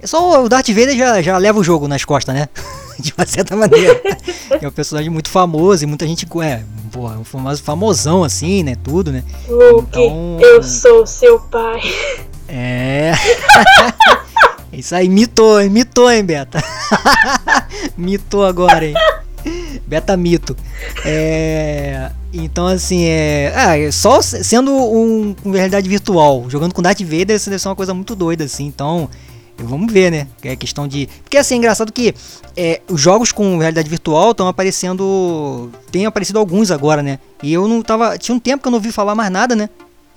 [0.00, 2.48] É só o Darth Vader já, já leva o jogo nas costas, né?
[3.00, 4.00] de uma certa maneira.
[4.60, 8.76] é um personagem muito famoso e muita gente é, porra, um famoso, famosão assim, né?
[8.82, 9.22] Tudo, né?
[9.48, 10.38] Luke, então...
[10.40, 11.80] eu sou seu pai.
[12.50, 13.12] É.
[14.72, 16.64] Isso aí, mitou, mitou, hein, Beta?
[17.94, 18.94] mitou agora, hein?
[19.86, 20.56] Beta mito.
[21.04, 22.10] É.
[22.32, 23.52] Então, assim, é.
[23.54, 27.68] Ah, é só sendo um com realidade virtual, jogando com Darth Vader, isso deve ser
[27.68, 28.64] uma coisa muito doida, assim.
[28.64, 29.10] Então,
[29.58, 30.28] Vamos ver, né?
[30.42, 31.08] É questão de.
[31.22, 32.14] Porque assim, é engraçado que
[32.56, 35.70] é, os jogos com realidade virtual estão aparecendo.
[35.90, 37.18] Tem aparecido alguns agora, né?
[37.42, 38.16] E eu não tava.
[38.16, 39.68] Tinha um tempo que eu não ouvi falar mais nada, né?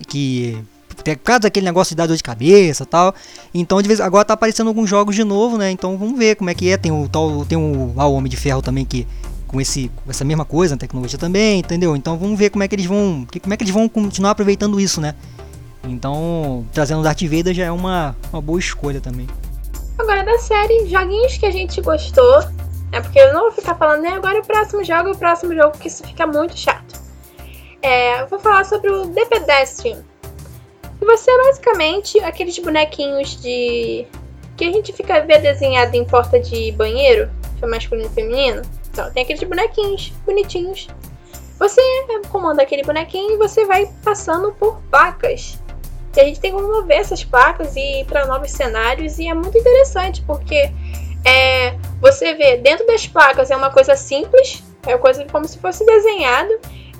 [0.06, 0.56] Que.
[0.88, 3.14] Por causa daquele negócio de dar dor de cabeça tal.
[3.52, 5.70] Então, de vez agora tá aparecendo alguns jogos de novo, né?
[5.70, 6.76] Então vamos ver como é que é.
[6.76, 7.44] Tem o tal.
[7.44, 9.06] Tem o, ah, o Homem de Ferro também que.
[9.48, 11.94] Com, esse, com essa mesma coisa, tecnologia também, entendeu?
[11.94, 13.26] Então vamos ver como é que eles vão.
[13.42, 15.14] Como é que eles vão continuar aproveitando isso, né?
[15.84, 19.26] Então, trazendo o Darth Vader já é uma, uma boa escolha também.
[19.98, 22.40] Agora da série, joguinhos que a gente gostou.
[22.92, 25.70] É porque eu não vou ficar falando nem agora o próximo jogo o próximo jogo,
[25.70, 27.00] porque isso fica muito chato.
[27.80, 30.04] É, vou falar sobre o The Pedestrian.
[31.00, 34.06] E você é basicamente aqueles bonequinhos de.
[34.56, 38.62] que a gente fica ver desenhado em porta de banheiro, que é masculino e feminino.
[38.90, 40.86] Então, tem aqueles bonequinhos bonitinhos.
[41.58, 41.80] Você
[42.28, 45.61] comanda aquele bonequinho e você vai passando por placas
[46.16, 49.34] e a gente tem como mover essas placas e ir para novos cenários e é
[49.34, 50.70] muito interessante porque
[51.24, 55.58] é, você vê dentro das placas é uma coisa simples, é uma coisa como se
[55.58, 56.52] fosse desenhado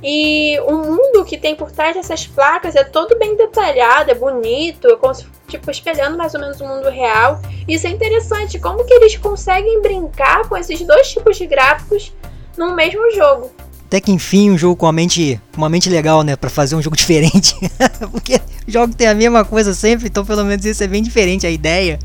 [0.02, 4.88] e o mundo que tem por trás dessas placas é todo bem detalhado, é bonito,
[4.88, 7.40] é como se, tipo espelhando mais ou menos o mundo real.
[7.68, 12.12] Isso é interessante, como que eles conseguem brincar com esses dois tipos de gráficos
[12.56, 13.50] no mesmo jogo
[13.92, 16.80] até que enfim um jogo com uma mente, uma mente legal, né, para fazer um
[16.80, 17.54] jogo diferente.
[18.10, 21.50] Porque jogo tem a mesma coisa sempre, então pelo menos isso é bem diferente a
[21.50, 21.98] ideia.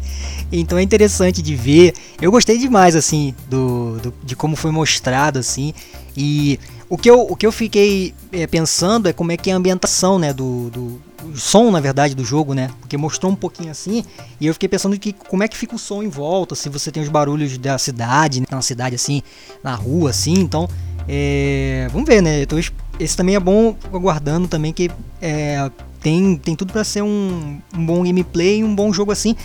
[0.52, 1.94] Então é interessante de ver.
[2.22, 5.74] Eu gostei demais assim do, do de como foi mostrado assim.
[6.16, 6.60] E
[6.90, 9.58] o que eu, o que eu fiquei é, pensando é como é que é a
[9.58, 11.02] ambientação, né, do, do
[11.36, 12.70] som, na verdade, do jogo, né?
[12.80, 14.04] Porque mostrou um pouquinho assim,
[14.40, 16.92] e eu fiquei pensando que como é que fica o som em volta, se você
[16.92, 18.46] tem os barulhos da cidade, né?
[18.50, 19.22] na cidade assim,
[19.64, 20.70] na rua assim, então
[21.08, 22.42] é, vamos ver, né?
[22.42, 22.60] Então,
[23.00, 25.70] esse também é bom aguardando também que é,
[26.02, 29.36] tem, tem tudo para ser um, um, bom gameplay, um bom jogo assim.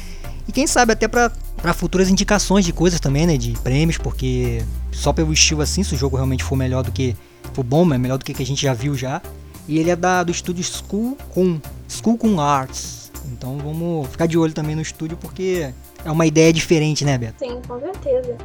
[0.48, 1.30] E quem sabe até para
[1.72, 3.36] futuras indicações de coisas também, né?
[3.36, 7.16] De prêmios, porque só pelo estilo assim, se o jogo realmente for melhor do que.
[7.52, 9.20] For bom, é melhor do que, que a gente já viu já.
[9.68, 13.12] E ele é da, do estúdio School com School com Arts.
[13.32, 15.72] Então vamos ficar de olho também no estúdio porque
[16.04, 17.38] é uma ideia diferente, né, Beto?
[17.38, 18.36] Sim, com certeza.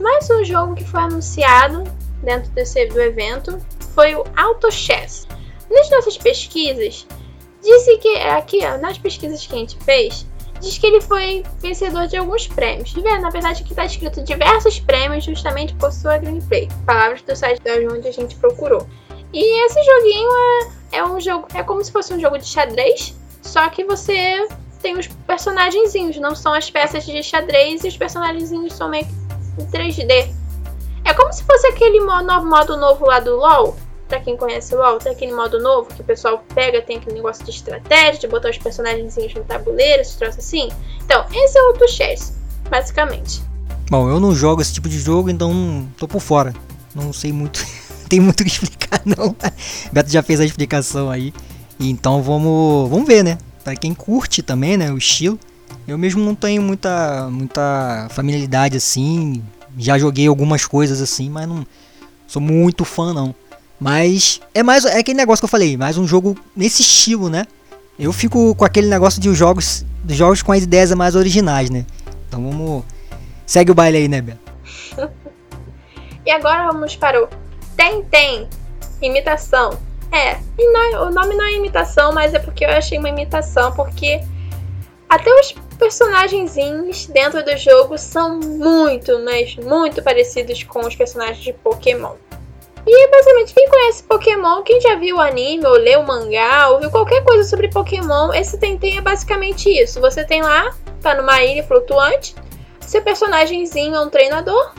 [0.00, 1.84] Mais um jogo que foi anunciado
[2.22, 3.58] dentro desse, do evento
[3.94, 5.26] foi o Auto Chess.
[5.70, 7.06] Nas nossas pesquisas,
[7.62, 10.26] disse que aqui, nas pesquisas que a gente fez,
[10.60, 12.94] diz que ele foi vencedor de alguns prêmios.
[12.94, 16.68] Na verdade, aqui está escrito diversos prêmios justamente por sua gameplay.
[16.86, 18.86] Palavras do site da onde a gente procurou.
[19.32, 20.30] E esse joguinho
[20.92, 24.48] é, é um jogo, é como se fosse um jogo de xadrez, só que você
[24.80, 29.62] tem os personagenzinhos, não são as peças de xadrez e os personagenzinhos são meio que
[29.62, 30.32] em 3D.
[31.04, 33.76] É como se fosse aquele modo, modo novo lá do LoL,
[34.08, 37.16] pra quem conhece o LoL, tem aquele modo novo que o pessoal pega, tem aquele
[37.16, 40.70] negócio de estratégia, de botar os personagens no tabuleiro, esse troço assim.
[41.04, 42.32] Então, esse é o Auto Chess,
[42.70, 43.42] basicamente.
[43.90, 46.54] Bom, eu não jogo esse tipo de jogo, então tô por fora.
[46.94, 47.64] Não sei muito,
[48.08, 49.36] tem muito o que explicar não.
[49.92, 51.32] Beto já fez a explicação aí.
[51.78, 53.38] Então vamos, vamos ver, né?
[53.62, 55.38] Para quem curte também, né, o estilo.
[55.86, 59.42] Eu mesmo não tenho muita muita familiaridade assim.
[59.76, 61.66] Já joguei algumas coisas assim, mas não
[62.26, 63.34] sou muito fã não.
[63.80, 67.46] Mas é mais é aquele negócio que eu falei, mais um jogo nesse estilo, né?
[67.98, 71.70] Eu fico com aquele negócio de os jogos, dos jogos com as ideias mais originais,
[71.70, 71.86] né?
[72.28, 72.84] Então vamos
[73.46, 74.38] segue o baile aí, né, Beto?
[76.26, 77.28] e agora vamos para o
[77.76, 78.48] Tem Tem,
[79.00, 79.78] imitação.
[80.10, 84.22] É, não, o nome não é imitação, mas é porque eu achei uma imitação, porque
[85.08, 91.52] até os personagenzinhos dentro do jogo são muito, mas muito parecidos com os personagens de
[91.52, 92.14] Pokémon.
[92.90, 96.80] E basicamente, quem conhece Pokémon, quem já viu o anime, ou leu o mangá, ou
[96.80, 100.00] viu qualquer coisa sobre Pokémon, esse Tentem é basicamente isso.
[100.00, 102.34] Você tem lá, tá numa ilha flutuante,
[102.80, 104.72] seu personagemzinho é um treinador,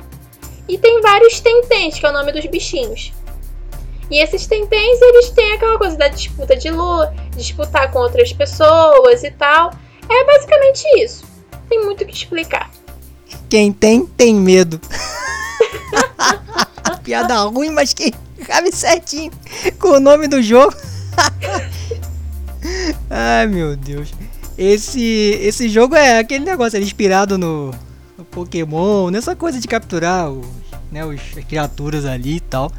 [0.68, 3.14] e tem vários Tentens, que é o nome dos bichinhos.
[4.10, 9.24] E esses Tentens, eles têm aquela coisa da disputa de lua, disputar com outras pessoas
[9.24, 9.72] e tal.
[10.10, 11.24] É basicamente isso.
[11.70, 12.72] Tem muito o que explicar.
[13.48, 14.82] Quem tem, tem medo.
[17.10, 18.14] Piada ruim, mas que
[18.46, 19.32] cabe certinho
[19.80, 20.76] com o nome do jogo.
[23.10, 24.14] Ai meu Deus.
[24.56, 27.72] Esse, esse jogo é aquele negócio, é inspirado no,
[28.16, 30.46] no Pokémon, nessa coisa de capturar os,
[30.92, 32.72] né, os, as criaturas ali e tal.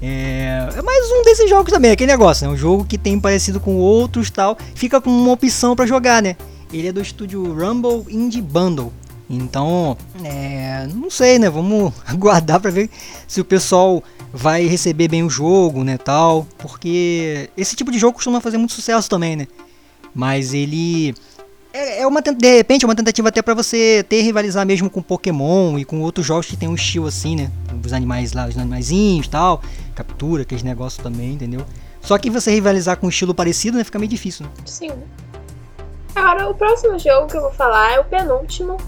[0.00, 2.54] É, é, mais um desses jogos também, aquele negócio, né?
[2.54, 6.34] um jogo que tem parecido com outros tal, fica com uma opção para jogar, né?
[6.72, 8.90] Ele é do estúdio Rumble Indie Bundle.
[9.28, 11.50] Então, é, não sei, né?
[11.50, 12.88] Vamos aguardar para ver
[13.26, 18.14] se o pessoal vai receber bem o jogo, né, tal, porque esse tipo de jogo
[18.14, 19.46] costuma fazer muito sucesso também, né?
[20.14, 21.14] Mas ele
[21.72, 25.02] é, é uma de repente é uma tentativa até para você ter rivalizar mesmo com
[25.02, 27.50] Pokémon e com outros jogos que tem um estilo assim, né?
[27.84, 29.60] Os animais lá, os animaizinhos, tal,
[29.94, 31.64] captura, aqueles negócios também, entendeu?
[32.00, 34.52] Só que você rivalizar com um estilo parecido, né, fica meio difícil, né?
[34.64, 34.92] Sim.
[36.14, 38.78] Agora, o próximo jogo que eu vou falar é o penúltimo.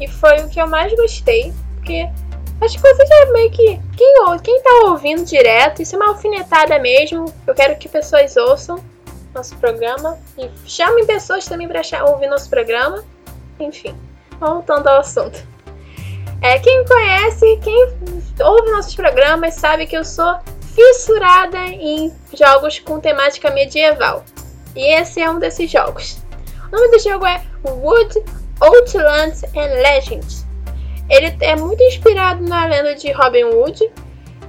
[0.00, 1.52] E foi o que eu mais gostei.
[1.76, 2.08] Porque
[2.60, 3.80] acho que você já meio que.
[3.96, 7.32] Quem, quem tá ouvindo direto, isso é uma alfinetada mesmo.
[7.46, 8.82] Eu quero que pessoas ouçam
[9.34, 10.18] nosso programa.
[10.38, 13.04] E chamem pessoas também pra ouvir nosso programa.
[13.58, 13.94] Enfim,
[14.40, 15.54] voltando ao assunto.
[16.40, 17.88] É, quem conhece, quem
[18.40, 20.38] ouve nossos programas, sabe que eu sou
[20.74, 24.24] fissurada em jogos com temática medieval.
[24.74, 26.18] E esse é um desses jogos.
[26.68, 28.22] O nome do jogo é Wood,
[28.60, 30.46] Outlands and Legends.
[31.08, 33.90] Ele é muito inspirado na lenda de Robin Hood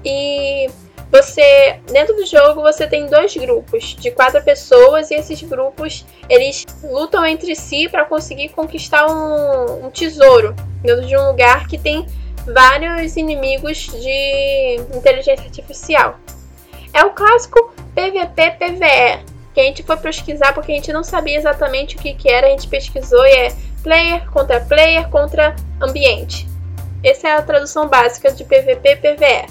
[0.04, 0.70] e
[1.12, 6.66] você dentro do jogo você tem dois grupos de quatro pessoas e esses grupos eles
[6.84, 12.06] lutam entre si para conseguir conquistar um, um tesouro dentro de um lugar que tem
[12.46, 16.20] vários inimigos de inteligência artificial.
[16.94, 21.38] É o clássico PVP PVE, que a gente foi pesquisar porque a gente não sabia
[21.38, 26.48] exatamente o que, que era, a gente pesquisou e é player contra player contra ambiente.
[27.04, 29.46] Essa é a tradução básica de PVP PVE.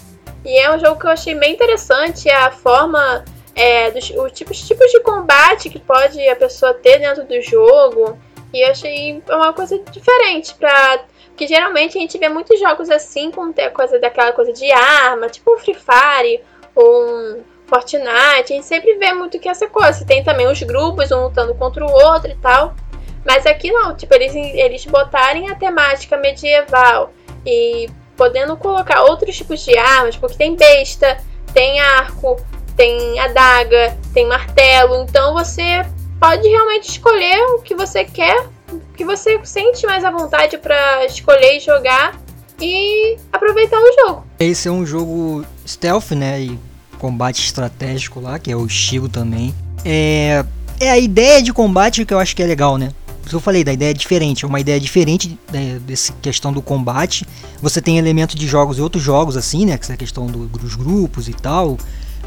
[0.44, 4.60] E é um jogo que eu achei bem interessante, a forma, é, dos, os tipos,
[4.66, 8.18] tipos de combate que pode a pessoa ter dentro do jogo.
[8.52, 11.04] E eu achei uma coisa diferente para
[11.36, 15.54] que geralmente a gente vê muitos jogos assim com coisa daquela coisa de arma, tipo
[15.54, 16.42] um Free Fire
[16.74, 20.04] ou um Fortnite, a gente sempre vê muito que essa coisa.
[20.04, 22.74] Tem também os grupos, um lutando contra o outro e tal.
[23.24, 27.12] Mas aqui não, tipo, eles, eles botarem a temática medieval
[27.46, 31.18] e podendo colocar outros tipos de armas, porque tem besta,
[31.52, 32.40] tem arco,
[32.76, 35.02] tem adaga, tem martelo.
[35.02, 35.84] Então você
[36.20, 41.04] pode realmente escolher o que você quer, o que você sente mais à vontade para
[41.06, 42.18] escolher e jogar
[42.60, 44.26] e aproveitar o jogo.
[44.38, 46.40] Esse é um jogo stealth, né?
[46.40, 46.58] E
[46.98, 49.54] combate estratégico lá, que é o estilo também.
[49.84, 50.44] É,
[50.80, 52.90] é a ideia de combate que eu acho que é legal, né?
[53.32, 54.44] Eu falei, da ideia diferente.
[54.44, 57.26] É uma ideia diferente né, dessa questão do combate.
[57.60, 59.78] Você tem elementos de jogos e outros jogos, assim, né?
[59.78, 61.78] Que é a questão do, dos grupos e tal.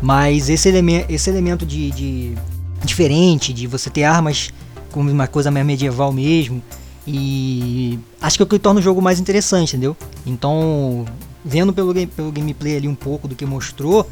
[0.01, 2.37] Mas esse, eleme esse elemento de, de
[2.83, 4.51] diferente, de você ter armas
[4.91, 6.61] como uma coisa mais medieval mesmo.
[7.05, 9.95] E acho que é o que torna o jogo mais interessante, entendeu?
[10.25, 11.05] Então,
[11.43, 14.09] vendo pelo, game, pelo gameplay ali um pouco do que mostrou,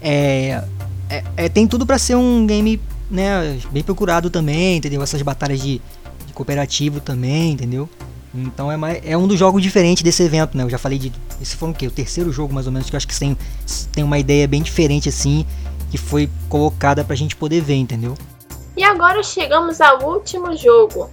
[0.00, 0.62] é,
[1.10, 5.02] é, é tem tudo para ser um game né, bem procurado também, entendeu?
[5.02, 5.80] Essas batalhas de
[6.36, 7.88] cooperativo também, entendeu?
[8.34, 10.62] Então é, mais, é um dos jogos diferentes desse evento, né?
[10.62, 11.10] Eu já falei de.
[11.40, 11.86] Esse foi o quê?
[11.86, 13.36] O terceiro jogo, mais ou menos, que eu acho que tem,
[13.90, 15.46] tem uma ideia bem diferente assim,
[15.90, 18.14] que foi colocada pra gente poder ver, entendeu?
[18.76, 21.10] E agora chegamos ao último jogo.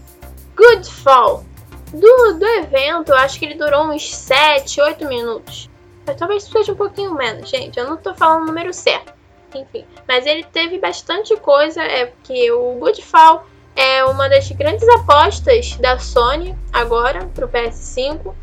[0.55, 1.45] Goodfall.
[1.93, 5.69] Do, do evento, eu acho que ele durou uns 7, 8 minutos.
[6.05, 7.79] Mas talvez seja um pouquinho menos, gente.
[7.79, 9.13] Eu não tô falando o número certo.
[9.55, 9.85] Enfim.
[10.07, 11.81] Mas ele teve bastante coisa.
[11.81, 18.33] É que o Goodfall é uma das grandes apostas da Sony agora pro PS5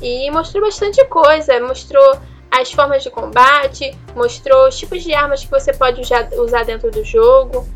[0.00, 2.18] e mostrou bastante coisa, mostrou
[2.50, 6.00] as formas de combate, mostrou os tipos de armas que você pode
[6.36, 7.66] usar dentro do jogo.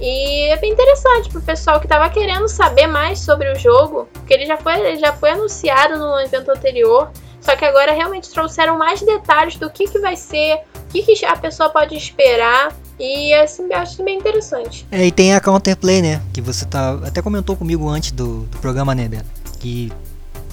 [0.00, 4.34] E é bem interessante pro pessoal que estava querendo saber mais sobre o jogo, porque
[4.34, 9.02] ele já foi, já foi anunciado no evento anterior, só que agora realmente trouxeram mais
[9.02, 12.76] detalhes do que, que vai ser, o que, que a pessoa pode esperar.
[13.00, 14.86] E assim, eu acho bem interessante.
[14.90, 16.22] É, e tem a Counterplay, né?
[16.32, 16.94] Que você tá.
[17.04, 19.26] Até comentou comigo antes do, do programa, né, Beto?
[19.58, 19.92] Que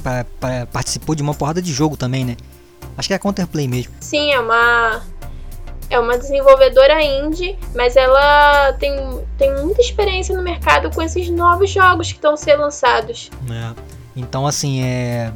[0.01, 2.37] pra, pra, participou de uma porrada de jogo também, né?
[2.97, 3.93] Acho que é a Counterplay mesmo.
[3.99, 5.01] Sim, é uma.
[5.89, 8.93] É uma desenvolvedora indie, mas ela tem,
[9.39, 13.31] tem muita experiência no mercado com esses novos jogos que estão sendo lançados.
[13.49, 13.73] É.
[14.15, 15.31] Então, assim, é.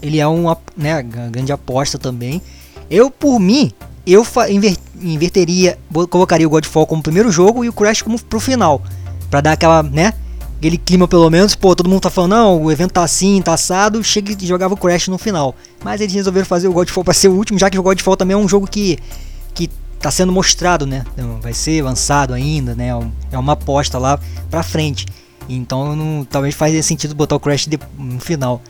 [0.00, 2.40] Ele é uma né, grande aposta também.
[2.88, 3.72] Eu, por mim,
[4.12, 5.78] eu inver inverteria,
[6.10, 8.82] colocaria o Godfall como primeiro jogo e o Crash como pro final.
[9.30, 10.12] Pra dar aquela, né?
[10.56, 13.54] Aquele clima pelo menos, pô, todo mundo tá falando, não, o evento tá assim, tá
[13.54, 15.54] assado, chega e jogava o Crash no final.
[15.84, 18.34] Mas eles resolveram fazer o Godfall pra ser o último, já que o Godfall também
[18.34, 18.98] é um jogo que,
[19.54, 21.04] que tá sendo mostrado, né?
[21.12, 22.88] Então, vai ser lançado ainda, né?
[23.30, 24.18] É uma aposta lá
[24.50, 25.06] pra frente.
[25.48, 28.60] Então não, talvez faça sentido botar o Crash de, no final.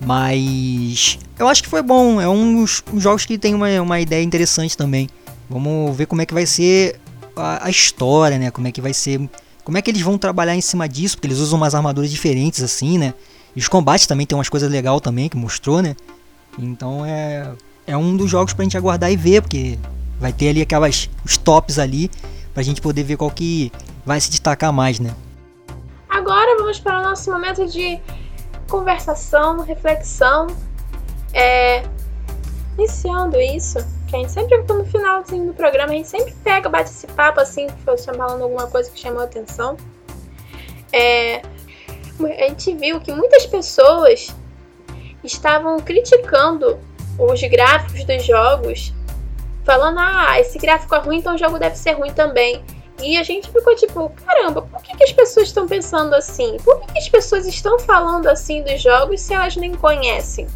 [0.00, 2.20] Mas eu acho que foi bom.
[2.20, 5.08] É um dos jogos que tem uma, uma ideia interessante também.
[5.48, 6.98] Vamos ver como é que vai ser
[7.36, 8.50] a, a, história, né?
[8.50, 9.20] Como é que vai ser.
[9.62, 12.62] Como é que eles vão trabalhar em cima disso, porque eles usam umas armaduras diferentes
[12.62, 13.14] assim, né?
[13.56, 15.94] E os combates também tem umas coisas legais também que mostrou, né?
[16.58, 17.52] Então é.
[17.86, 19.78] É um dos jogos pra gente aguardar e ver, porque
[20.18, 21.10] vai ter ali aquelas.
[21.24, 22.10] os tops ali,
[22.54, 23.70] pra gente poder ver qual que
[24.06, 25.14] vai se destacar mais, né?
[26.08, 28.00] Agora vamos para o nosso momento de
[28.68, 30.46] conversação, reflexão.
[31.32, 31.82] É,
[32.78, 36.90] iniciando isso, que a gente sempre no finalzinho do programa, a gente sempre pega, bate
[36.90, 39.76] esse papo assim, que foi falando alguma coisa que chamou a atenção.
[40.92, 41.42] É,
[42.20, 44.34] a gente viu que muitas pessoas
[45.22, 46.78] estavam criticando
[47.18, 48.92] os gráficos dos jogos,
[49.64, 52.62] falando: ah, esse gráfico é ruim, então o jogo deve ser ruim também.
[53.02, 56.56] E a gente ficou tipo, caramba, por que, que as pessoas estão pensando assim?
[56.64, 60.46] Por que, que as pessoas estão falando assim dos jogos se elas nem conhecem?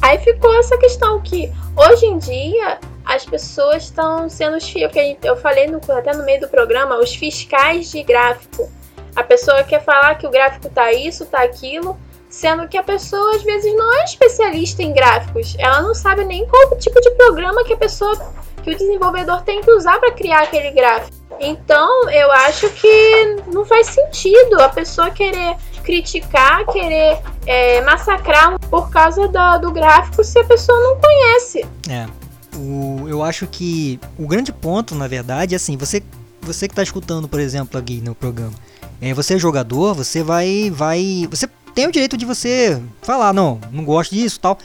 [0.00, 5.36] Aí ficou essa questão que hoje em dia as pessoas estão sendo os que eu
[5.36, 8.70] falei no, até no meio do programa, os fiscais de gráfico.
[9.16, 13.34] A pessoa quer falar que o gráfico tá isso, tá aquilo, sendo que a pessoa
[13.34, 15.56] às vezes não é especialista em gráficos.
[15.58, 18.14] Ela não sabe nem qual tipo de programa que a pessoa
[18.68, 21.16] que o desenvolvedor tem que usar para criar aquele gráfico.
[21.40, 28.90] Então, eu acho que não faz sentido a pessoa querer criticar, querer é, massacrar por
[28.90, 31.64] causa do, do gráfico se a pessoa não conhece.
[31.88, 32.06] É.
[32.56, 36.02] O, eu acho que o grande ponto, na verdade, é assim, você,
[36.42, 38.54] você que está escutando, por exemplo, aqui no programa,
[39.00, 43.60] é, você é jogador, você vai, vai, você tem o direito de você falar, não,
[43.70, 44.58] não gosto disso, tal.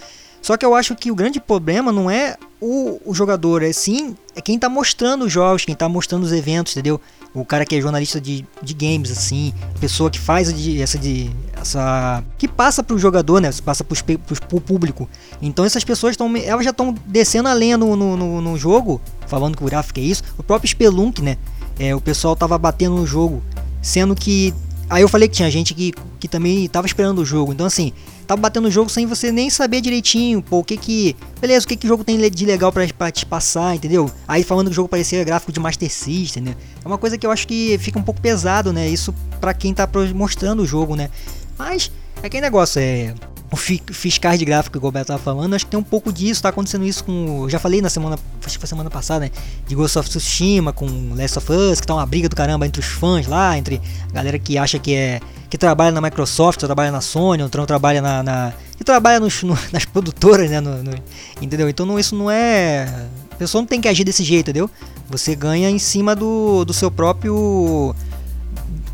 [0.43, 4.13] Só que eu acho que o grande problema não é o, o jogador, é sim
[4.35, 6.99] é quem tá mostrando os jogos, quem tá mostrando os eventos, entendeu?
[7.33, 11.31] O cara que é jornalista de, de games, assim, pessoa que faz de, essa de.
[11.59, 12.23] essa.
[12.37, 13.49] que passa pro jogador, né?
[13.63, 15.09] Passa pros, pros, pro público.
[15.41, 16.31] Então essas pessoas estão.
[16.35, 19.99] Elas já estão descendo a lenha no, no, no, no, jogo, falando que o gráfico
[19.99, 20.23] é isso.
[20.37, 21.37] O próprio Spelunk, né?
[21.79, 23.41] É, o pessoal tava batendo no jogo,
[23.81, 24.53] sendo que.
[24.89, 27.51] Aí eu falei que tinha gente que, que também tava esperando o jogo.
[27.53, 27.93] Então assim,
[28.25, 31.15] tava batendo o jogo sem você nem saber direitinho, pô, o que que.
[31.39, 34.09] Beleza, o que que o jogo tem de legal pra, pra te passar, entendeu?
[34.27, 36.55] Aí falando que o jogo parecia gráfico de Master System, né?
[36.83, 38.87] É uma coisa que eu acho que fica um pouco pesado, né?
[38.87, 41.09] Isso pra quem tá mostrando o jogo, né?
[41.57, 43.13] Mas é aquele negócio, é.
[43.55, 46.49] Fiscais de gráfico, igual o Beto tava falando, acho que tem um pouco disso, tá
[46.49, 47.47] acontecendo isso com.
[47.49, 48.17] Já falei na semana.
[48.43, 49.31] Acho que foi semana passada, né?
[49.67, 50.85] De Ghost of Tsushima com
[51.15, 54.13] Last of Us, que tá uma briga do caramba entre os fãs lá, entre a
[54.13, 55.19] galera que acha que é.
[55.49, 58.23] que trabalha na Microsoft, trabalha na Sony, ou trabalha na.
[58.23, 60.59] na que trabalha nos, no, nas produtoras, né?
[60.59, 60.93] No, no,
[61.41, 61.69] entendeu?
[61.69, 63.07] Então não, isso não é.
[63.31, 64.69] A pessoa não tem que agir desse jeito, entendeu?
[65.09, 67.93] Você ganha em cima do, do seu próprio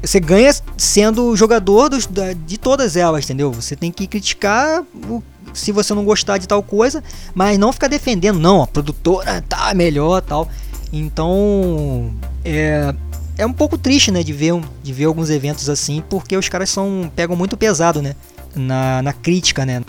[0.02, 2.08] você ganha sendo jogador dos,
[2.46, 3.52] de todas elas, entendeu?
[3.52, 5.22] Você tem que criticar o,
[5.54, 9.74] se você não gostar de tal coisa, mas não ficar defendendo, não, a produtora tá
[9.74, 10.50] melhor tal.
[10.92, 12.94] Então é,
[13.38, 16.70] é um pouco triste, né, de ver, de ver alguns eventos assim, porque os caras
[16.70, 18.16] são pegam muito pesado, né?
[18.56, 19.84] Na, na crítica, né?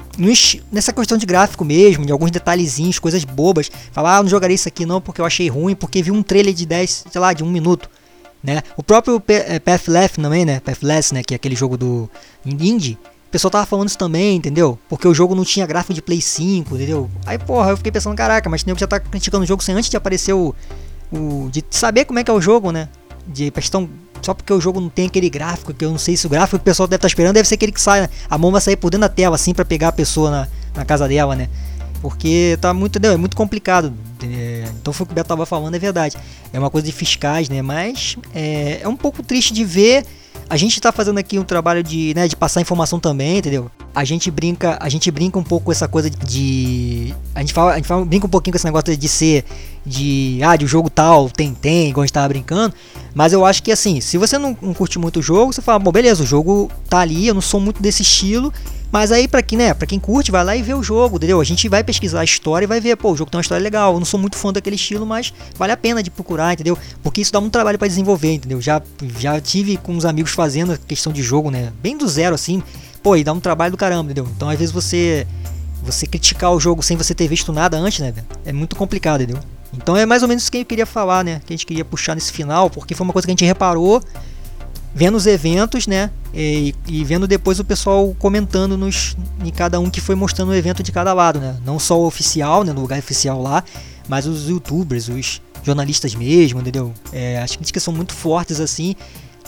[0.71, 3.71] nessa questão de gráfico mesmo, de alguns detalhezinhos, coisas bobas.
[3.91, 6.53] Falar, ah, não jogarei isso aqui não porque eu achei ruim, porque vi um trailer
[6.53, 7.89] de 10, sei lá, de um minuto
[8.43, 8.63] né?
[8.77, 10.61] O próprio eh, Pathless também, né?
[10.61, 11.23] Pathless, né?
[11.23, 12.09] Que é aquele jogo do
[12.45, 12.99] indie.
[13.29, 14.77] O pessoal tava falando isso também, entendeu?
[14.89, 17.09] Porque o jogo não tinha gráfico de Play 5, entendeu?
[17.25, 19.73] Aí, porra, eu fiquei pensando, caraca, mas tem que já tá criticando o jogo sem
[19.75, 20.53] antes de aparecer o,
[21.13, 21.49] o.
[21.51, 22.89] de saber como é que é o jogo, né?
[23.27, 23.89] De questão.
[24.21, 26.59] Só porque o jogo não tem aquele gráfico, que eu não sei se o gráfico
[26.59, 28.09] que o pessoal deve estar tá esperando deve ser aquele que sai.
[28.29, 30.85] A mão vai sair por dentro da tela, assim, para pegar a pessoa na, na
[30.85, 31.49] casa dela, né?
[32.03, 33.13] Porque tá muito, entendeu?
[33.13, 33.93] é muito complicado.
[34.25, 34.50] É,
[34.81, 36.17] então foi o que o Beto tava falando, é verdade.
[36.53, 37.63] É uma coisa de fiscais, né?
[37.63, 40.07] Mas é, é um pouco triste de ver.
[40.49, 43.71] A gente está fazendo aqui um trabalho de, né, de passar informação também, entendeu?
[43.95, 47.73] A gente brinca, a gente brinca um pouco com essa coisa de a gente fala,
[47.73, 49.45] a gente fala, brinca um pouquinho com esse negócio de ser
[49.85, 52.75] de ah, de um jogo tal, tem tem, igual a gente tava brincando,
[53.15, 55.79] mas eu acho que assim, se você não, não curte muito o jogo, você fala,
[55.79, 58.53] bom, beleza, o jogo tá ali, eu não sou muito desse estilo,
[58.93, 61.41] mas aí, pra quem, né, pra quem curte, vai lá e vê o jogo, entendeu?
[61.41, 63.63] A gente vai pesquisar a história e vai ver, pô, o jogo tem uma história
[63.63, 63.93] legal.
[63.93, 66.77] Eu não sou muito fã daquele estilo, mas vale a pena de procurar, entendeu?
[67.03, 68.61] Porque isso dá muito trabalho para desenvolver, entendeu?
[68.61, 68.83] Já,
[69.19, 71.73] já tive com uns amigos fazendo a questão de jogo, né?
[71.81, 72.63] Bem do zero, assim.
[73.01, 74.29] Pô, e dá um trabalho do caramba, entendeu?
[74.37, 75.27] Então, às vezes você.
[75.83, 78.13] Você criticar o jogo sem você ter visto nada antes, né?
[78.45, 79.43] É muito complicado, entendeu?
[79.73, 81.41] Então é mais ou menos isso que eu queria falar, né?
[81.47, 84.03] Que a gente queria puxar nesse final, porque foi uma coisa que a gente reparou
[84.95, 86.11] vendo os eventos, né?
[86.35, 90.55] E, e, vendo depois o pessoal comentando nos, em cada um que foi mostrando o
[90.55, 91.57] evento de cada lado, né?
[91.65, 92.73] Não só o oficial, né?
[92.73, 93.65] No lugar oficial lá,
[94.09, 96.93] mas os youtubers, os jornalistas mesmo, entendeu?
[97.13, 98.95] É, as críticas são muito fortes assim.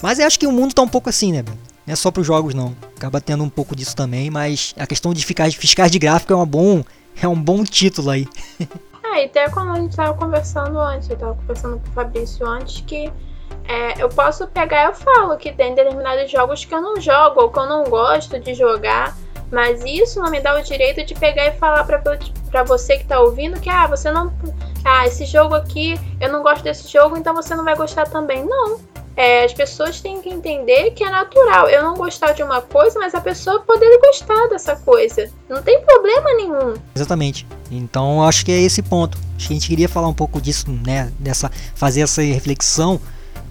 [0.02, 1.44] Mas eu acho que o mundo tá um pouco assim, né?
[1.86, 2.74] Não é só para os jogos não.
[2.96, 6.36] Acaba tendo um pouco disso também, mas a questão de ficar fiscais de gráfico é
[6.36, 6.84] um bom,
[7.20, 8.26] é um bom título aí.
[9.12, 12.46] é, e até como a gente tava conversando antes, eu tava conversando com o Fabrício
[12.46, 13.12] antes que
[13.64, 17.50] é, eu posso pegar eu falo que tem determinados jogos que eu não jogo ou
[17.50, 19.16] que eu não gosto de jogar,
[19.52, 23.20] mas isso não me dá o direito de pegar e falar pra você que tá
[23.20, 24.32] ouvindo que ah, você não.
[24.84, 28.44] Ah, esse jogo aqui, eu não gosto desse jogo, então você não vai gostar também.
[28.44, 28.80] Não.
[29.16, 32.98] É, as pessoas têm que entender que é natural eu não gostar de uma coisa,
[32.98, 35.30] mas a pessoa poder gostar dessa coisa.
[35.48, 36.74] Não tem problema nenhum.
[36.94, 37.46] Exatamente.
[37.70, 39.18] Então acho que é esse ponto.
[39.36, 41.12] Acho que a gente queria falar um pouco disso, né?
[41.18, 43.00] Dessa, fazer essa reflexão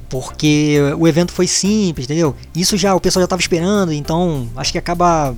[0.09, 2.35] porque o evento foi simples, entendeu?
[2.53, 5.33] Isso já o pessoal já estava esperando, então acho que acaba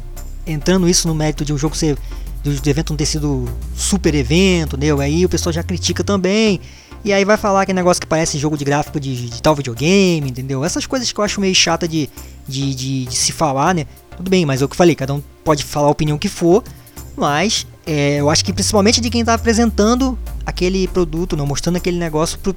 [0.48, 1.96] entrando isso no mérito de um jogo ser
[2.44, 5.00] do, evento não ter sido super evento, entendeu?
[5.00, 6.60] Aí o pessoal já critica também.
[7.04, 10.30] E aí vai falar que negócio que parece jogo de gráfico de, de tal videogame,
[10.30, 10.64] entendeu?
[10.64, 12.10] Essas coisas que eu acho meio chata de,
[12.48, 13.86] de, de, de se falar, né?
[14.16, 16.30] Tudo bem, mas é o que eu falei, cada um pode falar a opinião que
[16.30, 16.64] for,
[17.18, 21.98] mas é, eu acho que principalmente de quem está apresentando aquele produto, não mostrando aquele
[21.98, 22.56] negócio pro,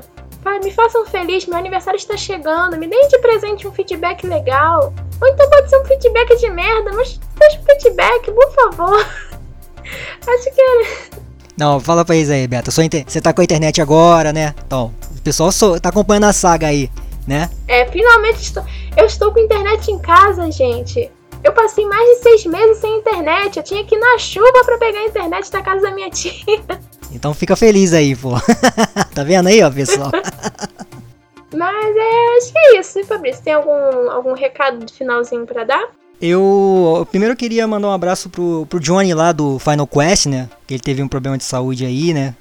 [0.63, 2.77] Me façam feliz, meu aniversário está chegando.
[2.77, 4.93] Me deem de presente um feedback legal.
[5.21, 8.97] Ou então pode ser um feedback de merda, mas deixa um feedback, por favor.
[10.25, 11.26] Acho que é.
[11.57, 12.71] Não, fala pra eles aí, Beto.
[12.71, 14.53] Você tá com a internet agora, né?
[14.65, 16.89] Então, o pessoal so, tá acompanhando a saga aí,
[17.27, 17.49] né?
[17.67, 18.63] É, finalmente estou.
[18.95, 21.09] Eu estou com internet em casa, gente.
[21.43, 23.57] Eu passei mais de seis meses sem internet.
[23.57, 26.33] Eu tinha que ir na chuva para pegar a internet da casa da minha tia.
[27.09, 28.31] Então fica feliz aí, pô.
[29.15, 30.11] tá vendo aí, ó, pessoal?
[31.55, 32.99] Mas é, acho que é isso.
[32.99, 35.87] E Fabrício, tem algum, algum recado de finalzinho para dar?
[36.19, 40.49] Eu, primeiro eu queria mandar um abraço pro, pro Johnny lá do Final Quest, né?
[40.65, 42.33] Que ele teve um problema de saúde aí, né?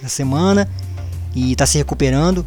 [0.00, 0.68] Essa semana.
[1.34, 2.46] E tá se recuperando.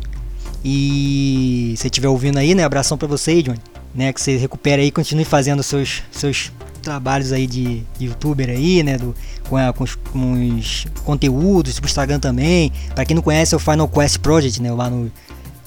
[0.63, 2.63] E se estiver ouvindo aí, né?
[2.63, 3.59] Abração pra você, Johnny.
[3.93, 4.13] Né?
[4.13, 8.81] Que você recupere aí e continue fazendo seus, seus trabalhos aí de, de youtuber aí,
[8.81, 8.97] né?
[8.97, 9.13] Do,
[9.49, 12.71] com, a, com, os, com os conteúdos, pro Instagram também.
[12.95, 14.71] Pra quem não conhece, é o Final Quest Project, né?
[14.71, 15.11] Lá no,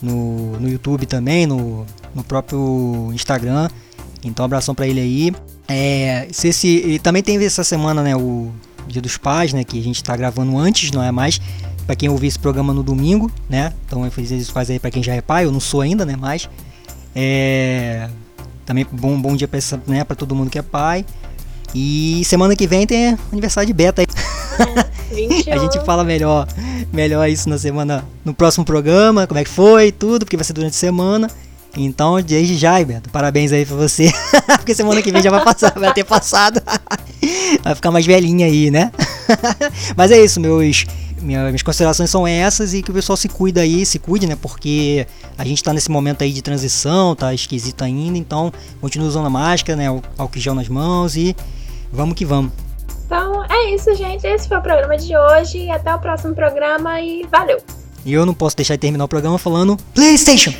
[0.00, 1.84] no, no YouTube também, no,
[2.14, 3.68] no próprio Instagram.
[4.25, 5.33] Então, abração para ele aí.
[5.68, 8.51] É, se esse, também tem essa semana, né, o
[8.87, 11.41] Dia dos Pais, né, que a gente tá gravando antes, não é mais
[11.87, 13.72] para quem ouvir esse programa no domingo, né?
[13.87, 16.05] Então, eu fiz isso pais aí para quem já é pai, eu não sou ainda,
[16.05, 16.49] né, mas
[17.14, 18.09] é
[18.64, 21.05] também bom bom dia para né, para todo mundo que é pai.
[21.75, 24.07] E semana que vem tem aniversário de Beta aí.
[25.53, 26.47] A gente fala melhor,
[26.93, 30.53] melhor isso na semana, no próximo programa, como é que foi, tudo, porque vai ser
[30.53, 31.29] durante a semana.
[31.77, 34.12] Então, desde já, Beto, parabéns aí pra você.
[34.57, 36.62] Porque semana que vem já vai passar, vai ter passado.
[37.62, 38.93] vai ficar mais velhinha aí, né?
[39.97, 40.87] Mas é isso, meus,
[41.20, 44.37] minhas considerações são essas e que o pessoal se cuida aí, se cuide, né?
[44.41, 45.07] Porque
[45.37, 49.31] a gente tá nesse momento aí de transição, tá esquisito ainda, então continua usando a
[49.31, 49.87] máscara, né?
[50.16, 51.35] Álcool gel nas mãos e
[51.93, 52.53] vamos que vamos.
[53.07, 54.27] Então é isso, gente.
[54.27, 55.70] Esse foi o programa de hoje.
[55.70, 57.59] Até o próximo programa e valeu!
[58.05, 60.53] E eu não posso deixar de terminar o programa falando PlayStation!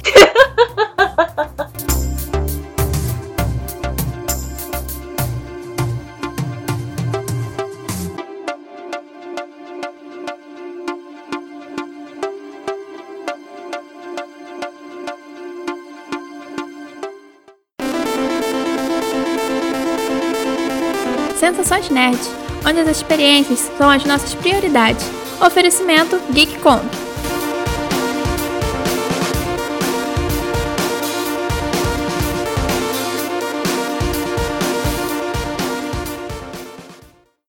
[21.37, 22.19] Sensações Nerd,
[22.67, 25.05] onde as experiências são as nossas prioridades.
[25.41, 26.81] Oferecimento GeekCon.